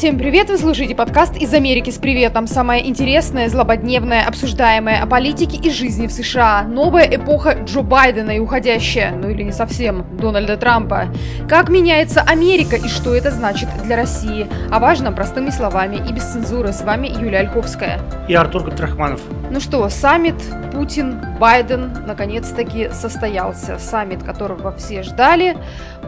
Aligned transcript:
Всем 0.00 0.16
привет! 0.16 0.48
Вы 0.48 0.56
слушаете 0.56 0.94
подкаст 0.94 1.36
«Из 1.36 1.52
Америки 1.52 1.90
с 1.90 1.98
приветом». 1.98 2.46
Самое 2.46 2.88
интересное, 2.88 3.50
злободневное, 3.50 4.26
обсуждаемое 4.26 5.02
о 5.02 5.06
политике 5.06 5.58
и 5.58 5.70
жизни 5.70 6.06
в 6.06 6.10
США. 6.10 6.62
Новая 6.62 7.04
эпоха 7.04 7.52
Джо 7.52 7.82
Байдена 7.82 8.30
и 8.30 8.38
уходящая, 8.38 9.10
ну 9.10 9.28
или 9.28 9.42
не 9.42 9.52
совсем, 9.52 10.06
Дональда 10.16 10.56
Трампа. 10.56 11.08
Как 11.50 11.68
меняется 11.68 12.22
Америка 12.22 12.76
и 12.76 12.88
что 12.88 13.14
это 13.14 13.30
значит 13.30 13.68
для 13.84 13.94
России? 13.94 14.46
О 14.70 14.78
важном 14.78 15.14
простыми 15.14 15.50
словами 15.50 15.96
и 15.96 16.14
без 16.14 16.24
цензуры. 16.32 16.72
С 16.72 16.80
вами 16.80 17.08
Юлия 17.08 17.40
Ольховская. 17.40 18.00
И 18.26 18.32
Артур 18.32 18.62
Габдрахманов. 18.62 19.20
Ну 19.50 19.60
что, 19.60 19.86
саммит 19.90 20.42
Путин, 20.72 21.20
Байден 21.38 21.92
наконец-таки 22.06 22.88
состоялся. 22.90 23.78
Саммит, 23.78 24.22
которого 24.22 24.74
все 24.76 25.02
ждали, 25.02 25.58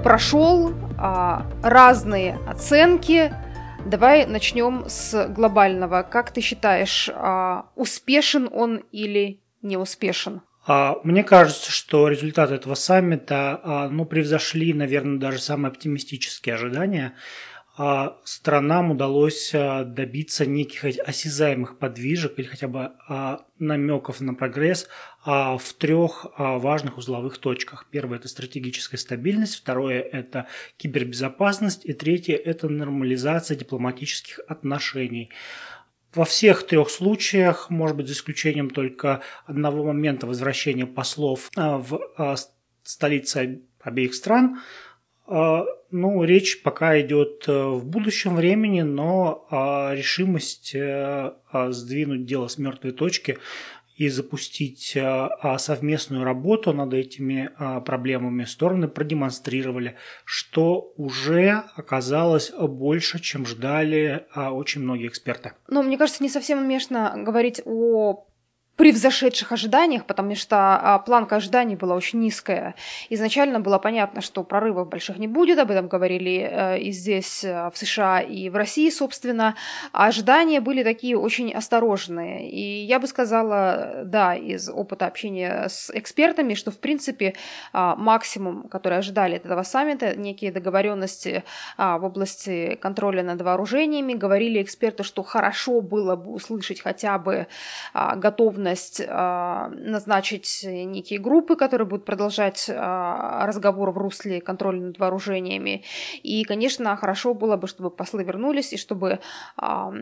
прошел 0.02 0.72
а, 0.96 1.42
разные 1.62 2.38
оценки, 2.48 3.32
Давай 3.84 4.26
начнем 4.26 4.84
с 4.86 5.28
глобального. 5.28 6.02
Как 6.02 6.32
ты 6.32 6.40
считаешь, 6.40 7.10
а, 7.12 7.66
успешен 7.74 8.48
он 8.52 8.84
или 8.92 9.40
не 9.60 9.76
успешен? 9.76 10.42
А, 10.64 10.96
мне 11.02 11.24
кажется, 11.24 11.72
что 11.72 12.06
результаты 12.08 12.54
этого 12.54 12.74
саммита 12.74 13.60
а, 13.62 13.88
ну, 13.88 14.04
превзошли, 14.04 14.72
наверное, 14.72 15.18
даже 15.18 15.40
самые 15.40 15.70
оптимистические 15.70 16.54
ожидания. 16.54 17.14
А, 17.74 18.18
странам 18.24 18.90
удалось 18.90 19.54
а, 19.54 19.84
добиться 19.84 20.44
неких 20.44 20.84
осязаемых 20.84 21.78
подвижек 21.78 22.38
или 22.38 22.46
хотя 22.46 22.68
бы 22.68 22.92
а, 23.08 23.46
намеков 23.58 24.20
на 24.20 24.34
прогресс 24.34 24.88
в 25.24 25.62
трех 25.78 26.26
важных 26.36 26.98
узловых 26.98 27.38
точках. 27.38 27.86
Первое– 27.92 28.18
это 28.18 28.26
стратегическая 28.26 28.96
стабильность, 28.96 29.54
второе– 29.54 30.00
это 30.12 30.48
кибербезопасность, 30.78 31.84
и 31.84 31.92
третье– 31.92 32.34
это 32.44 32.68
нормализация 32.68 33.56
дипломатических 33.56 34.40
отношений. 34.48 35.30
Во 36.12 36.24
всех 36.24 36.66
трех 36.66 36.90
случаях, 36.90 37.70
может 37.70 37.96
быть, 37.96 38.08
за 38.08 38.14
исключением 38.14 38.68
только 38.68 39.22
одного 39.46 39.84
момента 39.84 40.26
возвращения 40.26 40.86
послов 40.86 41.48
в 41.54 42.00
столицы 42.82 43.62
обеих 43.80 44.14
стран– 44.14 44.60
ну, 45.92 46.24
речь 46.24 46.62
пока 46.62 47.00
идет 47.00 47.44
э, 47.46 47.52
в 47.52 47.84
будущем 47.84 48.34
времени, 48.34 48.80
но 48.80 49.46
а, 49.50 49.94
решимость 49.94 50.74
э, 50.74 51.32
а, 51.50 51.70
сдвинуть 51.70 52.24
дело 52.24 52.48
с 52.48 52.58
мертвой 52.58 52.92
точки 52.92 53.38
и 53.94 54.08
запустить 54.08 54.96
совместную 55.58 56.24
работу 56.24 56.72
над 56.72 56.94
этими 56.94 57.50
проблемами 57.84 58.44
стороны 58.44 58.88
продемонстрировали, 58.88 59.96
что 60.24 60.92
уже 60.96 61.62
оказалось 61.76 62.50
больше, 62.52 63.20
чем 63.20 63.44
ждали 63.44 64.26
очень 64.34 64.80
многие 64.80 65.08
эксперты. 65.08 65.52
Ну, 65.68 65.82
мне 65.82 65.98
кажется, 65.98 66.22
не 66.22 66.30
совсем 66.30 66.60
уместно 66.60 67.12
говорить 67.18 67.60
о 67.66 68.26
превзошедших 68.76 69.52
ожиданиях, 69.52 70.06
потому 70.06 70.34
что 70.34 70.56
а, 70.56 70.98
планка 70.98 71.36
ожиданий 71.36 71.76
была 71.76 71.94
очень 71.94 72.20
низкая. 72.20 72.74
Изначально 73.10 73.60
было 73.60 73.78
понятно, 73.78 74.22
что 74.22 74.42
прорывов 74.44 74.88
больших 74.88 75.18
не 75.18 75.28
будет, 75.28 75.58
об 75.58 75.70
этом 75.70 75.88
говорили 75.88 76.48
э, 76.50 76.78
и 76.80 76.90
здесь, 76.90 77.44
э, 77.44 77.70
в 77.72 77.76
США, 77.76 78.20
и 78.20 78.48
в 78.48 78.56
России, 78.56 78.88
собственно. 78.88 79.56
А 79.92 80.06
ожидания 80.06 80.60
были 80.60 80.82
такие 80.82 81.18
очень 81.18 81.52
осторожные. 81.52 82.50
И 82.50 82.84
я 82.84 82.98
бы 82.98 83.06
сказала, 83.06 84.02
да, 84.04 84.34
из 84.34 84.70
опыта 84.70 85.06
общения 85.06 85.68
с 85.68 85.90
экспертами, 85.92 86.54
что, 86.54 86.70
в 86.70 86.78
принципе, 86.78 87.34
а, 87.74 87.94
максимум, 87.96 88.68
который 88.68 88.98
ожидали 88.98 89.36
от 89.36 89.44
этого 89.44 89.64
саммита, 89.64 90.16
некие 90.16 90.50
договоренности 90.50 91.44
а, 91.76 91.98
в 91.98 92.04
области 92.04 92.78
контроля 92.80 93.22
над 93.22 93.42
вооружениями, 93.42 94.14
говорили 94.14 94.62
эксперты, 94.62 95.04
что 95.04 95.22
хорошо 95.22 95.82
было 95.82 96.16
бы 96.16 96.32
услышать 96.32 96.80
хотя 96.80 97.18
бы 97.18 97.46
готовность 98.16 98.61
готовность 98.62 99.00
э, 99.00 99.68
назначить 99.68 100.64
некие 100.64 101.18
группы, 101.18 101.56
которые 101.56 101.86
будут 101.86 102.04
продолжать 102.04 102.68
э, 102.68 102.74
разговор 103.44 103.90
в 103.90 103.98
русле 103.98 104.40
контроля 104.40 104.80
над 104.80 104.98
вооружениями. 104.98 105.84
И, 106.22 106.44
конечно, 106.44 106.96
хорошо 106.96 107.34
было 107.34 107.56
бы, 107.56 107.66
чтобы 107.66 107.90
послы 107.90 108.24
вернулись 108.24 108.72
и 108.72 108.76
чтобы 108.76 109.18
э, 109.60 109.92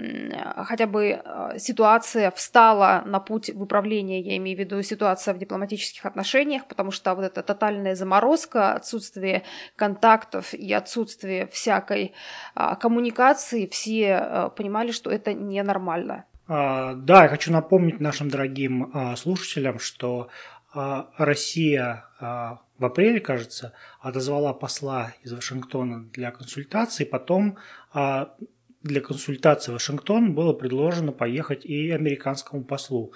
хотя 0.65 0.87
бы 0.87 1.22
ситуация 1.59 2.31
встала 2.31 3.03
на 3.06 3.20
путь 3.20 3.50
выправления, 3.50 4.20
я 4.20 4.37
имею 4.37 4.56
в 4.56 4.60
виду 4.60 4.82
ситуация 4.82 5.34
в 5.34 5.38
дипломатических 5.38 6.06
отношениях, 6.06 6.66
потому 6.66 6.91
что 6.91 7.15
вот 7.15 7.25
эта 7.25 7.43
тотальная 7.43 7.94
заморозка, 7.94 8.75
отсутствие 8.75 9.43
контактов 9.76 10.54
и 10.54 10.72
отсутствие 10.72 11.47
всякой 11.47 12.12
коммуникации, 12.81 13.66
все 13.66 14.50
понимали, 14.56 14.93
что 14.93 15.10
это 15.10 15.32
ненормально. 15.32 16.25
А, 16.53 16.94
да, 16.94 17.22
я 17.22 17.28
хочу 17.28 17.53
напомнить 17.53 18.00
нашим 18.00 18.28
дорогим 18.28 18.91
а, 18.93 19.15
слушателям, 19.15 19.78
что 19.78 20.31
а, 20.75 21.09
Россия 21.16 22.06
в 22.21 22.84
апреле, 22.84 23.21
кажется, 23.21 23.72
отозвала 24.00 24.53
посла 24.53 25.12
из 25.22 25.33
Вашингтона 25.33 26.09
для 26.12 26.31
консультации, 26.31 27.05
потом 27.05 27.56
для 27.94 29.00
консультации 29.00 29.71
в 29.71 29.75
Вашингтон 29.75 30.34
было 30.34 30.53
предложено 30.53 31.12
поехать 31.12 31.65
и 31.65 31.91
американскому 31.91 32.65
послу. 32.65 33.12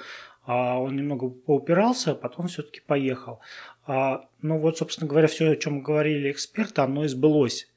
Он 0.46 0.94
немного 0.94 1.28
поупирался, 1.28 2.14
потом 2.14 2.48
все-таки 2.48 2.80
поехал. 2.86 3.40
Ну 3.86 4.58
вот, 4.58 4.78
собственно 4.78 5.08
говоря, 5.08 5.26
все, 5.26 5.50
о 5.50 5.56
чем 5.56 5.82
говорили 5.82 6.30
эксперты, 6.30 6.82
оно 6.82 7.04
и 7.04 7.08
сбылось. 7.08 7.68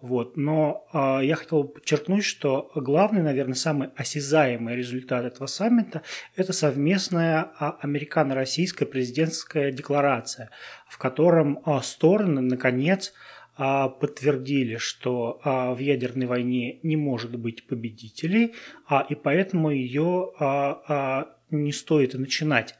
Вот. 0.00 0.36
Но 0.36 0.86
э, 0.92 1.24
я 1.24 1.36
хотел 1.36 1.64
подчеркнуть, 1.64 2.24
что 2.24 2.70
главный, 2.74 3.22
наверное, 3.22 3.54
самый 3.54 3.88
осязаемый 3.96 4.76
результат 4.76 5.24
этого 5.24 5.46
саммита– 5.46 6.02
это 6.36 6.52
совместная 6.52 7.50
э, 7.58 7.70
американо-российская 7.80 8.84
президентская 8.84 9.72
декларация, 9.72 10.50
в 10.86 10.98
котором 10.98 11.60
э, 11.64 11.80
стороны, 11.82 12.42
наконец, 12.42 13.14
э, 13.56 13.88
подтвердили, 13.98 14.76
что 14.76 15.40
э, 15.42 15.74
в 15.74 15.78
ядерной 15.78 16.26
войне 16.26 16.78
не 16.82 16.96
может 16.96 17.34
быть 17.38 17.66
победителей, 17.66 18.54
а, 18.86 19.06
и 19.08 19.14
поэтому 19.14 19.70
ее 19.70 20.30
э, 20.38 20.74
э, 20.88 21.24
не 21.50 21.72
стоит 21.72 22.14
и 22.14 22.18
начинать. 22.18 22.74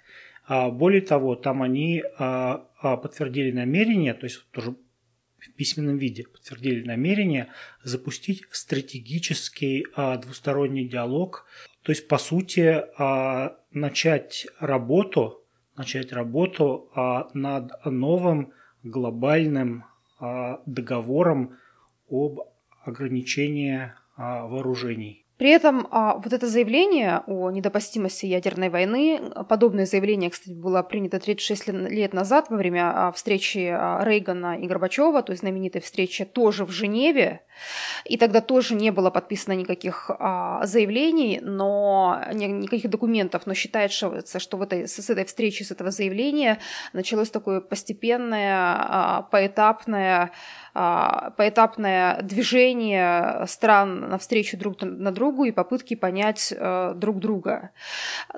Более 0.48 1.00
того, 1.00 1.34
там 1.34 1.60
они 1.60 2.04
подтвердили 2.80 3.50
намерение, 3.50 4.14
то 4.14 4.26
есть 4.26 4.48
тоже 4.52 4.76
в 5.46 5.52
письменном 5.54 5.98
виде 5.98 6.24
подтвердили 6.24 6.84
намерение 6.84 7.48
запустить 7.82 8.44
стратегический 8.50 9.86
а, 9.94 10.16
двусторонний 10.16 10.88
диалог, 10.88 11.46
то 11.82 11.92
есть, 11.92 12.08
по 12.08 12.18
сути, 12.18 12.82
а, 12.98 13.58
начать 13.72 14.46
работу, 14.58 15.44
начать 15.76 16.12
работу 16.12 16.90
а, 16.94 17.28
над 17.34 17.72
новым 17.84 18.52
глобальным 18.82 19.84
а, 20.18 20.62
договором 20.66 21.58
об 22.08 22.40
ограничении 22.84 23.92
а, 24.16 24.46
вооружений. 24.46 25.25
При 25.38 25.50
этом 25.50 25.86
а, 25.90 26.14
вот 26.14 26.32
это 26.32 26.46
заявление 26.46 27.22
о 27.26 27.50
недопустимости 27.50 28.24
ядерной 28.24 28.70
войны, 28.70 29.20
подобное 29.50 29.84
заявление, 29.84 30.30
кстати, 30.30 30.54
было 30.54 30.82
принято 30.82 31.20
36 31.20 31.68
лет 31.68 32.14
назад 32.14 32.46
во 32.48 32.56
время 32.56 32.90
а, 33.08 33.12
встречи 33.12 33.68
а, 33.70 34.02
Рейгана 34.02 34.58
и 34.58 34.66
Горбачева, 34.66 35.22
то 35.22 35.32
есть 35.32 35.40
знаменитой 35.40 35.82
встречи 35.82 36.24
тоже 36.24 36.64
в 36.64 36.70
Женеве, 36.70 37.42
и 38.06 38.16
тогда 38.16 38.40
тоже 38.40 38.74
не 38.74 38.90
было 38.90 39.10
подписано 39.10 39.52
никаких 39.52 40.10
заявлений, 40.62 41.40
но 41.42 42.22
ни, 42.32 42.46
никаких 42.46 42.90
документов, 42.90 43.42
но 43.46 43.52
считается, 43.52 44.38
что 44.38 44.56
в 44.56 44.62
этой, 44.62 44.88
с 44.88 45.10
этой 45.10 45.26
встречи, 45.26 45.62
с 45.62 45.70
этого 45.70 45.90
заявления 45.90 46.60
началось 46.94 47.30
такое 47.30 47.60
постепенное, 47.60 49.26
поэтапное 49.30 50.32
поэтапное 51.36 52.20
движение 52.22 53.46
стран 53.46 54.10
навстречу 54.10 54.58
друг 54.58 54.82
на 54.82 55.10
другу 55.10 55.44
и 55.44 55.52
попытки 55.52 55.94
понять 55.94 56.52
э, 56.56 56.92
друг 56.94 57.18
друга. 57.18 57.70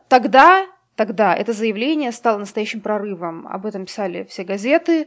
Тогда 0.09 0.67
Тогда 0.99 1.33
это 1.33 1.53
заявление 1.53 2.11
стало 2.11 2.39
настоящим 2.39 2.81
прорывом. 2.81 3.47
Об 3.47 3.67
этом 3.67 3.85
писали 3.85 4.25
все 4.25 4.43
газеты. 4.43 5.07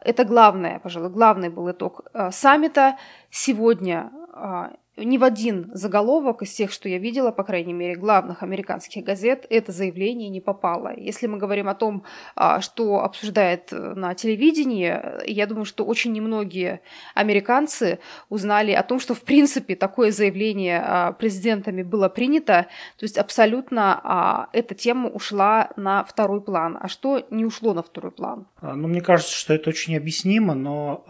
Это 0.00 0.24
главное, 0.24 0.78
пожалуй, 0.78 1.10
главный 1.10 1.48
был 1.48 1.68
итог 1.68 2.02
э, 2.14 2.30
саммита. 2.30 2.96
Сегодня 3.28 4.12
а, 4.32 4.70
ни 5.04 5.18
в 5.18 5.24
один 5.24 5.70
заголовок 5.74 6.42
из 6.42 6.52
тех, 6.52 6.72
что 6.72 6.88
я 6.88 6.98
видела, 6.98 7.30
по 7.30 7.44
крайней 7.44 7.72
мере, 7.72 7.96
главных 7.96 8.42
американских 8.42 9.04
газет, 9.04 9.46
это 9.50 9.72
заявление 9.72 10.28
не 10.28 10.40
попало. 10.40 10.92
Если 10.96 11.26
мы 11.26 11.38
говорим 11.38 11.68
о 11.68 11.74
том, 11.74 12.04
а, 12.34 12.60
что 12.60 13.00
обсуждает 13.00 13.72
э, 13.72 13.94
на 13.94 14.14
телевидении, 14.14 14.98
я 15.26 15.46
думаю, 15.46 15.64
что 15.64 15.84
очень 15.84 16.12
немногие 16.12 16.80
американцы 17.14 17.98
узнали 18.28 18.72
о 18.72 18.82
том, 18.82 19.00
что, 19.00 19.14
в 19.14 19.22
принципе, 19.22 19.76
такое 19.76 20.10
заявление 20.10 20.82
а, 20.84 21.12
президентами 21.12 21.82
было 21.82 22.08
принято. 22.08 22.66
То 22.98 23.04
есть 23.04 23.18
абсолютно 23.18 24.00
а, 24.02 24.48
эта 24.52 24.74
тема 24.74 25.08
ушла 25.08 25.70
на 25.76 26.04
второй 26.04 26.40
план. 26.42 26.78
А 26.80 26.88
что 26.88 27.26
не 27.30 27.44
ушло 27.44 27.74
на 27.74 27.82
второй 27.82 28.12
план? 28.12 28.46
Ну, 28.60 28.88
мне 28.88 29.00
кажется, 29.00 29.34
что 29.34 29.54
это 29.54 29.70
очень 29.70 29.96
объяснимо, 29.96 30.54
но 30.54 31.04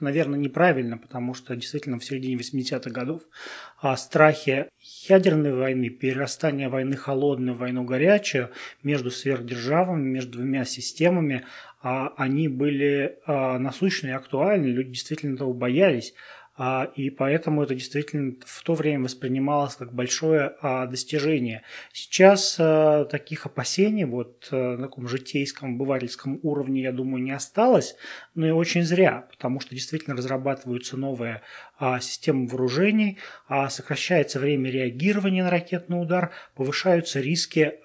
наверное, 0.00 0.38
неправильно, 0.38 0.98
потому 0.98 1.34
что 1.34 1.54
действительно 1.54 1.98
в 1.98 2.04
середине 2.04 2.36
80-х 2.36 2.90
годов 2.90 3.22
а, 3.80 3.96
страхи 3.96 4.66
ядерной 5.08 5.52
войны, 5.54 5.88
перерастания 5.90 6.68
войны 6.68 6.96
холодной 6.96 7.52
в 7.52 7.58
войну 7.58 7.84
горячую 7.84 8.50
между 8.82 9.10
сверхдержавами, 9.10 10.08
между 10.08 10.38
двумя 10.38 10.64
системами, 10.64 11.44
а, 11.82 12.12
они 12.16 12.48
были 12.48 13.18
а, 13.26 13.58
насущны 13.58 14.08
и 14.08 14.12
актуальны, 14.12 14.66
люди 14.66 14.90
действительно 14.90 15.34
этого 15.34 15.52
боялись. 15.52 16.14
А, 16.54 16.90
и 16.96 17.08
поэтому 17.08 17.62
это 17.62 17.74
действительно 17.74 18.34
в 18.44 18.62
то 18.62 18.74
время 18.74 19.04
воспринималось 19.04 19.74
как 19.74 19.92
большое 19.94 20.54
а, 20.60 20.86
достижение. 20.86 21.62
Сейчас 21.92 22.56
а, 22.58 23.06
таких 23.06 23.46
опасений 23.46 24.04
вот 24.04 24.48
на 24.50 24.76
таком 24.76 25.08
житейском, 25.08 25.78
бывательском 25.78 26.40
уровне, 26.42 26.82
я 26.82 26.92
думаю, 26.92 27.22
не 27.22 27.30
осталось, 27.30 27.96
но 28.34 28.46
и 28.46 28.50
очень 28.50 28.82
зря, 28.82 29.26
потому 29.30 29.60
что 29.60 29.74
действительно 29.74 30.14
разрабатываются 30.14 30.96
новые 30.96 31.42
системы 32.00 32.46
вооружений, 32.46 33.18
сокращается 33.68 34.38
время 34.38 34.70
реагирования 34.70 35.42
на 35.42 35.50
ракетный 35.50 36.00
удар, 36.00 36.30
повышаются 36.54 37.20
риски 37.20 37.80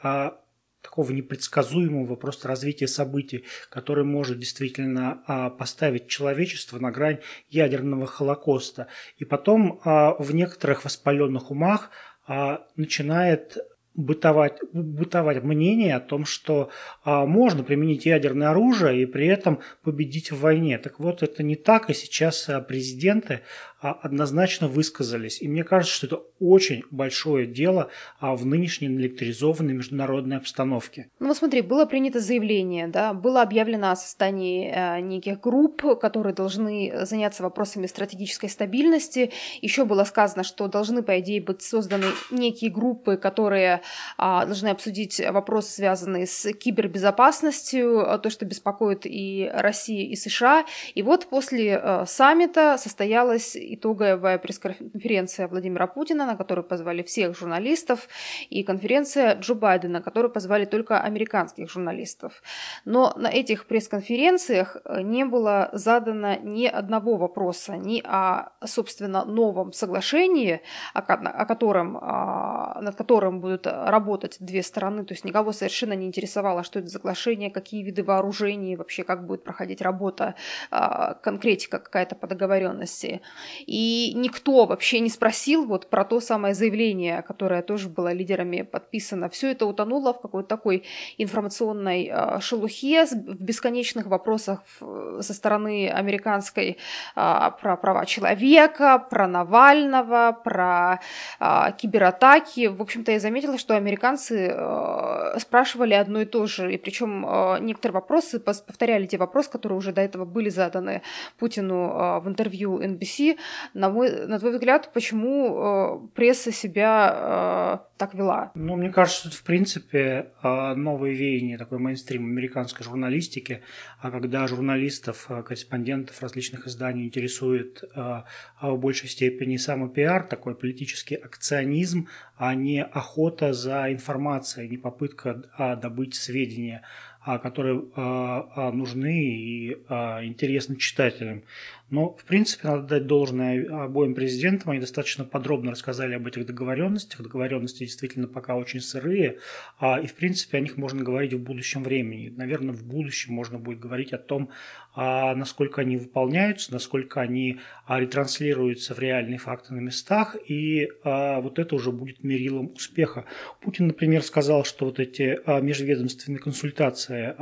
такого 0.82 1.12
непредсказуемого 1.12 2.16
просто 2.16 2.48
развития 2.48 2.88
событий, 2.88 3.46
который 3.70 4.04
может 4.04 4.40
действительно 4.40 5.24
а, 5.28 5.50
поставить 5.50 6.08
человечество 6.08 6.80
на 6.80 6.92
грань 6.92 7.20
ядерного 7.50 8.06
холокоста. 8.08 8.88
И 9.18 9.26
потом 9.26 9.82
а, 9.84 10.16
в 10.20 10.34
некоторых 10.34 10.86
воспаленных 10.86 11.52
умах 11.52 11.90
а, 12.28 12.66
начинает 12.76 13.58
бытовать, 13.98 14.60
бытовать 14.72 15.44
мнение 15.44 15.96
о 15.96 16.00
том, 16.00 16.26
что 16.26 16.70
а, 17.04 17.26
можно 17.26 17.64
применить 17.64 18.06
ядерное 18.06 18.52
оружие 18.52 19.02
и 19.02 19.06
при 19.06 19.28
этом 19.28 19.60
победить 19.84 20.32
в 20.32 20.40
войне. 20.40 20.78
Так 20.78 21.00
вот, 21.00 21.24
это 21.24 21.44
не 21.44 21.56
так, 21.56 21.90
и 21.90 21.94
сейчас 21.94 22.48
а, 22.48 22.62
президенты 22.62 23.42
а, 23.80 23.92
однозначно 23.92 24.68
высказались. 24.68 25.40
И 25.42 25.48
мне 25.48 25.64
кажется, 25.64 25.96
что 25.96 26.08
это 26.08 26.22
очень 26.40 26.84
большое 26.90 27.46
дело 27.46 27.90
а, 28.20 28.36
в 28.36 28.44
нынешней 28.44 28.88
электризованной 28.88 29.74
международной 29.74 30.38
обстановке. 30.38 31.10
Ну 31.20 31.28
вот 31.28 31.38
смотри, 31.38 31.62
было 31.62 31.86
принято 31.86 32.20
заявление, 32.20 32.88
да, 32.88 33.14
было 33.14 33.44
объявлено 33.44 33.92
о 33.92 33.96
создании 33.96 34.72
э, 34.74 35.00
неких 35.02 35.42
групп, 35.42 36.00
которые 36.00 36.34
должны 36.34 37.06
заняться 37.06 37.44
вопросами 37.44 37.86
стратегической 37.86 38.50
стабильности. 38.50 39.32
Еще 39.62 39.86
было 39.86 40.04
сказано, 40.06 40.44
что 40.44 40.68
должны, 40.68 41.04
по 41.04 41.20
идее, 41.20 41.40
быть 41.40 41.62
созданы 41.62 42.08
некие 42.32 42.72
группы, 42.72 43.16
которые 43.16 43.82
должны 44.18 44.70
обсудить 44.70 45.22
вопросы, 45.30 45.72
связанные 45.72 46.28
с 46.28 46.52
кибербезопасностью, 46.54 48.20
то, 48.22 48.30
что 48.30 48.46
беспокоит 48.46 49.06
и 49.06 49.50
Россию, 49.54 50.10
и 50.10 50.16
США. 50.16 50.66
И 50.96 51.04
вот 51.04 51.28
после 51.28 51.80
э, 51.82 52.06
саммита 52.06 52.78
состоялась 52.78 53.56
итоговая 53.56 54.38
пресс-конференция 54.38 55.48
Владимира 55.48 55.88
Путина, 55.88 56.26
на 56.26 56.36
которую 56.36 56.66
позвали 56.66 57.04
всех 57.04 57.38
журналистов, 57.38 58.08
и 58.50 58.64
конференция 58.64 59.36
Джо 59.36 59.54
Байдена, 59.54 59.94
на 59.94 60.02
которую 60.02 60.32
позвали 60.32 60.66
только 60.66 61.00
американских 61.00 61.70
журналистов. 61.70 62.42
Но 62.86 63.14
на 63.16 63.28
этих 63.28 63.66
пресс-конференциях 63.66 64.78
э, 64.84 65.02
не 65.02 65.26
было 65.26 65.70
задано 65.74 66.36
ни 66.36 66.66
одного 66.66 67.18
вопроса 67.18 67.78
ни 67.78 68.02
о, 68.04 68.50
собственно, 68.66 69.26
новом 69.26 69.74
соглашении, 69.74 70.62
о, 70.94 71.02
котором, 71.46 71.98
а, 72.02 72.80
над 72.82 72.96
которым 72.96 73.40
будут 73.40 73.68
работать 73.86 74.38
две 74.40 74.64
стороны, 74.64 75.06
то 75.06 75.14
есть 75.14 75.26
никого 75.26 75.52
совершенно 75.52 75.94
не 75.94 76.08
интересовало, 76.08 76.64
что 76.64 76.80
это 76.80 76.90
соглашение, 76.90 77.50
какие 77.50 77.84
виды 77.84 78.04
вооружений, 78.04 78.76
вообще 78.76 79.04
как 79.04 79.26
будет 79.26 79.44
проходить 79.44 79.82
работа, 79.82 80.36
а, 80.72 81.14
конкретика 81.16 81.80
какая-то 81.80 82.16
по 82.16 82.28
договоренности. 82.28 83.22
И 83.66 84.14
никто 84.16 84.66
вообще 84.66 85.00
не 85.00 85.10
спросил 85.10 85.66
вот 85.66 85.90
про 85.90 86.04
то 86.06 86.20
самое 86.20 86.54
заявление, 86.54 87.22
которое 87.22 87.62
тоже 87.62 87.90
было 87.90 88.12
лидерами 88.14 88.62
подписано. 88.62 89.30
Все 89.30 89.52
это 89.52 89.66
утонуло 89.66 90.14
в 90.14 90.22
какой-то 90.22 90.50
такой 90.50 90.84
информационной 91.18 92.10
э, 92.12 92.40
шелухе, 92.40 93.06
в 93.06 93.44
бесконечных 93.44 94.08
вопросах 94.08 94.62
со 94.80 95.34
стороны 95.34 95.90
американской 95.90 96.78
э, 97.16 97.52
про 97.62 97.78
права 97.78 98.06
человека, 98.06 99.00
про 99.10 99.28
Навального, 99.28 100.38
про 100.44 101.00
э, 101.40 101.72
кибератаки. 101.78 102.68
В 102.68 102.82
общем-то, 102.82 103.12
я 103.12 103.20
заметила, 103.20 103.57
что 103.58 103.76
американцы 103.76 104.50
э, 104.50 105.40
спрашивали 105.40 105.94
одно 105.94 106.22
и 106.22 106.26
то 106.26 106.46
же, 106.46 106.74
и 106.74 106.78
причем 106.78 107.26
э, 107.26 107.60
некоторые 107.60 107.96
вопросы 107.96 108.40
повторяли 108.40 109.06
те 109.06 109.18
вопросы, 109.18 109.50
которые 109.52 109.78
уже 109.78 109.92
до 109.92 110.02
этого 110.02 110.26
были 110.26 110.50
заданы 110.50 111.02
Путину 111.38 111.90
э, 111.90 112.20
в 112.20 112.28
интервью 112.28 112.80
NBC, 112.80 113.38
на, 113.74 113.90
мой, 113.90 114.28
на 114.28 114.40
твой 114.40 114.54
взгляд, 114.54 114.92
почему 114.94 115.58
э, 115.58 116.08
пресса 116.16 116.52
себя 116.52 117.82
э, 117.84 117.98
так 117.98 118.14
вела? 118.14 118.52
Ну, 118.56 118.76
мне 118.76 118.90
кажется, 118.90 119.28
это, 119.28 119.38
в 119.38 119.44
принципе, 119.44 120.32
э, 120.44 120.74
новое 120.76 121.12
веяние, 121.12 121.58
такой 121.58 121.80
мейнстрим 121.80 122.26
американской 122.26 122.86
журналистики, 122.86 123.62
а 124.00 124.12
когда 124.12 124.48
журналистов, 124.48 125.26
э, 125.30 125.44
корреспондентов 125.44 126.22
различных 126.22 126.68
изданий 126.68 127.06
интересует 127.06 127.84
э, 127.84 128.22
в 128.62 128.78
большей 128.78 129.10
степени 129.10 129.58
самопиар, 129.58 130.24
такой 130.24 130.56
политический 130.56 131.16
акционизм, 131.16 132.08
а 132.38 132.54
не 132.54 132.84
охота 132.84 133.47
за 133.54 133.92
информацией, 133.92 134.70
не 134.70 134.78
попытка 134.78 135.44
а, 135.58 135.76
добыть 135.76 136.16
сведения 136.16 136.84
а, 137.22 137.40
которые 137.40 137.84
а, 137.96 138.72
нужны 138.72 139.22
и 139.22 139.72
интересны 139.72 140.78
читателям. 140.78 141.44
Но, 141.90 142.14
в 142.16 142.26
принципе, 142.26 142.68
надо 142.68 142.84
дать 142.84 143.08
должное 143.08 143.86
обоим 143.86 144.14
президентам. 144.14 144.72
Они 144.72 144.80
достаточно 144.82 145.24
подробно 145.24 145.72
рассказали 145.72 146.16
об 146.16 146.28
этих 146.28 146.46
договоренностях. 146.46 147.22
Договоренности 147.22 147.86
действительно 147.86 148.28
пока 148.28 148.56
очень 148.56 148.82
сырые. 148.82 149.38
И, 149.82 150.06
в 150.06 150.14
принципе, 150.16 150.58
о 150.58 150.62
них 150.62 150.76
можно 150.76 151.04
говорить 151.04 151.34
в 151.34 151.42
будущем 151.42 151.84
времени. 151.84 152.34
Наверное, 152.36 152.74
в 152.74 152.86
будущем 152.86 153.34
можно 153.34 153.58
будет 153.58 153.80
говорить 153.80 154.12
о 154.12 154.18
том, 154.18 154.50
насколько 154.96 155.82
они 155.82 155.96
выполняются, 155.96 156.74
насколько 156.74 157.22
они 157.22 157.60
ретранслируются 157.88 158.94
в 158.94 159.00
реальные 159.00 159.38
факты 159.38 159.74
на 159.74 159.80
местах. 159.80 160.36
И 160.46 160.90
вот 161.04 161.58
это 161.58 161.76
уже 161.76 161.94
будет 161.94 162.24
мерилом 162.24 162.74
успеха. 162.76 163.24
Путин, 163.62 163.88
например, 163.88 164.24
сказал, 164.24 164.66
что 164.66 164.86
вот 164.86 165.00
эти 165.00 165.40
межведомственные 165.62 166.40
консультации 166.40 167.34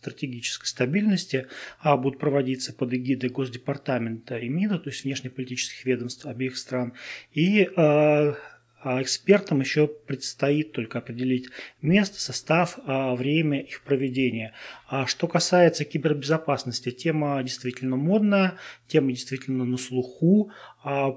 стратегической 0.00 0.66
стабильности 0.66 1.46
а 1.78 1.96
будут 1.96 2.18
проводиться 2.18 2.72
под 2.72 2.94
эгидой 2.94 3.30
Госдепартамента 3.30 4.38
и 4.38 4.48
МИДа, 4.48 4.78
то 4.78 4.90
есть 4.90 5.04
внешнеполитических 5.04 5.84
ведомств 5.84 6.26
обеих 6.26 6.56
стран. 6.56 6.94
И 7.32 7.68
а, 7.76 8.34
а 8.82 9.02
экспертам 9.02 9.60
еще 9.60 9.86
предстоит 9.86 10.72
только 10.72 10.98
определить 10.98 11.50
место, 11.82 12.18
состав, 12.18 12.78
а, 12.86 13.14
время 13.14 13.60
их 13.60 13.82
проведения. 13.82 14.54
А 14.88 15.06
что 15.06 15.28
касается 15.28 15.84
кибербезопасности, 15.84 16.90
тема 16.90 17.42
действительно 17.42 17.96
модная, 17.96 18.56
тема 18.88 19.08
действительно 19.12 19.64
на 19.64 19.76
слуху. 19.76 20.50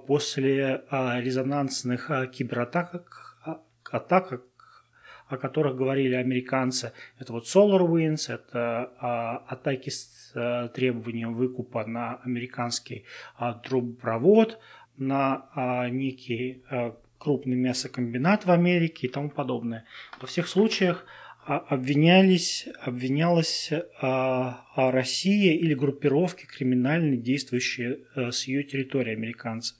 После 0.07 0.81
резонансных 0.89 2.11
кибератак, 2.33 3.37
атак, 3.89 4.41
о 5.33 5.37
которых 5.37 5.75
говорили 5.75 6.15
американцы. 6.15 6.93
Это 7.19 7.33
вот 7.33 7.45
SolarWinds, 7.45 8.33
это 8.33 8.91
а, 8.99 9.37
атаки 9.47 9.89
с 9.89 10.31
а, 10.35 10.67
требованием 10.69 11.33
выкупа 11.33 11.85
на 11.85 12.15
американский 12.23 13.05
а, 13.37 13.53
трубопровод, 13.53 14.59
на 14.97 15.47
а, 15.53 15.89
некий 15.89 16.63
а, 16.69 16.95
крупный 17.17 17.55
мясокомбинат 17.55 18.45
в 18.45 18.51
Америке 18.51 19.07
и 19.07 19.09
тому 19.09 19.29
подобное. 19.29 19.85
Во 20.19 20.27
всех 20.27 20.47
случаях 20.47 21.05
обвинялись, 21.45 22.67
обвинялась 22.81 23.69
а, 24.01 24.65
а, 24.75 24.91
Россия 24.91 25.53
или 25.53 25.73
группировки 25.73 26.45
криминальные, 26.45 27.17
действующие 27.17 27.99
а, 28.15 28.31
с 28.31 28.45
ее 28.45 28.63
территории 28.63 29.13
американцев. 29.13 29.77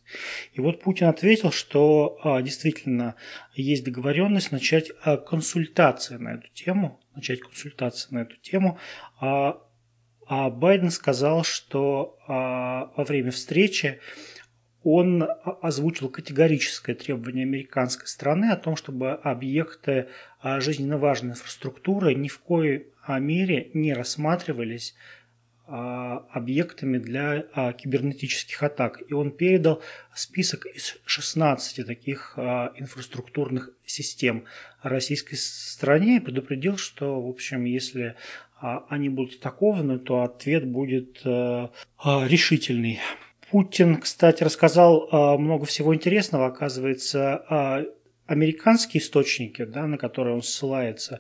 И 0.54 0.62
вот 0.62 0.82
Путин 0.82 1.08
ответил, 1.08 1.52
что 1.52 2.20
а, 2.24 2.42
действительно 2.42 3.16
есть 3.56 3.84
договоренность 3.86 4.52
начать 4.52 4.92
а, 5.04 5.18
консультации 5.18 6.18
на 6.18 6.36
эту 6.36 6.48
тему, 6.54 7.00
начать 7.16 7.40
консультации 7.40 8.14
на 8.14 8.20
эту 8.20 8.36
тему. 8.38 8.78
А, 9.20 9.62
а 10.26 10.50
Байден 10.50 10.92
сказал, 10.92 11.44
что 11.44 12.18
а, 12.28 12.92
во 12.96 13.04
время 13.04 13.32
встречи 13.32 14.00
он 14.84 15.28
озвучил 15.62 16.10
категорическое 16.10 16.96
требование 16.96 17.44
американской 17.44 18.08
страны 18.08 18.52
о 18.52 18.58
том, 18.58 18.76
чтобы 18.76 19.12
объекты 19.12 20.08
а, 20.42 20.60
жизненно 20.60 20.98
важной 20.98 21.32
инфраструктуры 21.32 22.14
ни 22.14 22.28
в 22.28 22.40
коей 22.40 22.88
а, 23.06 23.20
мере 23.20 23.70
не 23.74 23.94
рассматривались 23.94 24.94
а, 25.66 26.26
объектами 26.32 26.98
для 26.98 27.44
кибернетических 27.78 28.62
атак. 28.62 29.02
И 29.08 29.14
он 29.14 29.32
передал 29.32 29.82
список 30.14 30.66
из 30.66 30.98
16 31.06 31.86
таких 31.88 32.34
инфраструктурных 32.38 33.72
систем 33.86 34.44
российской 34.82 35.36
стране 35.36 36.18
и 36.18 36.20
предупредил, 36.20 36.76
что, 36.76 37.22
в 37.22 37.30
общем, 37.30 37.64
если 37.64 38.16
они 38.60 39.10
будут 39.10 39.40
атакованы, 39.40 40.00
то 40.00 40.24
ответ 40.24 40.66
будет 40.66 41.22
решительный. 41.24 43.00
Путин, 43.54 43.98
кстати, 43.98 44.44
рассказал 44.44 45.38
много 45.38 45.66
всего 45.66 45.94
интересного. 45.94 46.48
Оказывается, 46.48 47.86
американские 48.26 49.00
источники, 49.00 49.64
да, 49.64 49.86
на 49.86 50.00
которые 50.00 50.34
он 50.34 50.42
ссылается, 50.42 51.20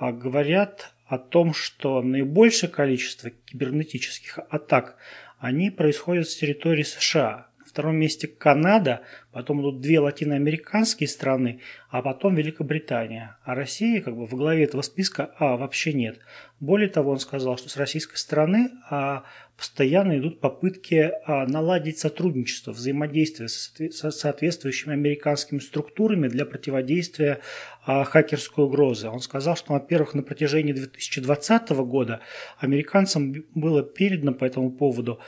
говорят 0.00 0.94
о 1.04 1.18
том, 1.18 1.52
что 1.52 2.00
наибольшее 2.00 2.70
количество 2.70 3.28
кибернетических 3.28 4.38
атак 4.48 4.96
они 5.38 5.68
происходят 5.70 6.30
с 6.30 6.36
территории 6.36 6.82
США. 6.82 7.48
Втором 7.70 7.96
месте 7.96 8.26
Канада, 8.26 9.02
потом 9.32 9.60
идут 9.60 9.80
две 9.80 10.00
латиноамериканские 10.00 11.08
страны, 11.08 11.60
а 11.88 12.02
потом 12.02 12.34
Великобритания. 12.34 13.36
А 13.44 13.54
Россия 13.54 14.00
как 14.00 14.16
бы 14.16 14.26
в 14.26 14.34
главе 14.34 14.64
этого 14.64 14.82
списка 14.82 15.32
а, 15.38 15.56
вообще 15.56 15.92
нет. 15.92 16.18
Более 16.58 16.88
того, 16.88 17.12
он 17.12 17.18
сказал, 17.18 17.56
что 17.56 17.68
с 17.68 17.76
российской 17.76 18.16
стороны 18.16 18.70
а, 18.90 19.22
постоянно 19.60 20.18
идут 20.18 20.40
попытки 20.40 21.12
а, 21.26 21.46
наладить 21.46 21.98
сотрудничество, 21.98 22.72
взаимодействие 22.72 23.48
с 23.48 24.10
соответствующими 24.10 24.94
американскими 24.94 25.58
структурами 25.58 26.28
для 26.28 26.46
противодействия 26.46 27.40
а, 27.84 28.04
хакерской 28.04 28.64
угрозе. 28.64 29.08
Он 29.08 29.20
сказал, 29.20 29.56
что, 29.56 29.74
во-первых, 29.74 30.14
на 30.14 30.22
протяжении 30.22 30.72
2020 30.72 31.70
года 31.70 32.20
американцам 32.58 33.34
было 33.54 33.82
передано 33.82 34.32
по 34.32 34.46
этому 34.46 34.70
поводу 34.70 35.20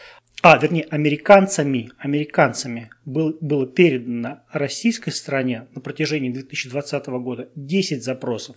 а, 0.43 0.59
вернее, 0.59 0.85
американцами, 0.91 1.93
американцами 1.99 2.91
был, 3.05 3.39
было 3.41 3.65
передано 3.65 4.41
российской 4.51 5.11
стороне 5.11 5.69
на 5.73 5.81
протяжении 5.81 6.31
2020 6.31 7.07
года 7.07 7.49
10 7.55 8.03
запросов. 8.03 8.57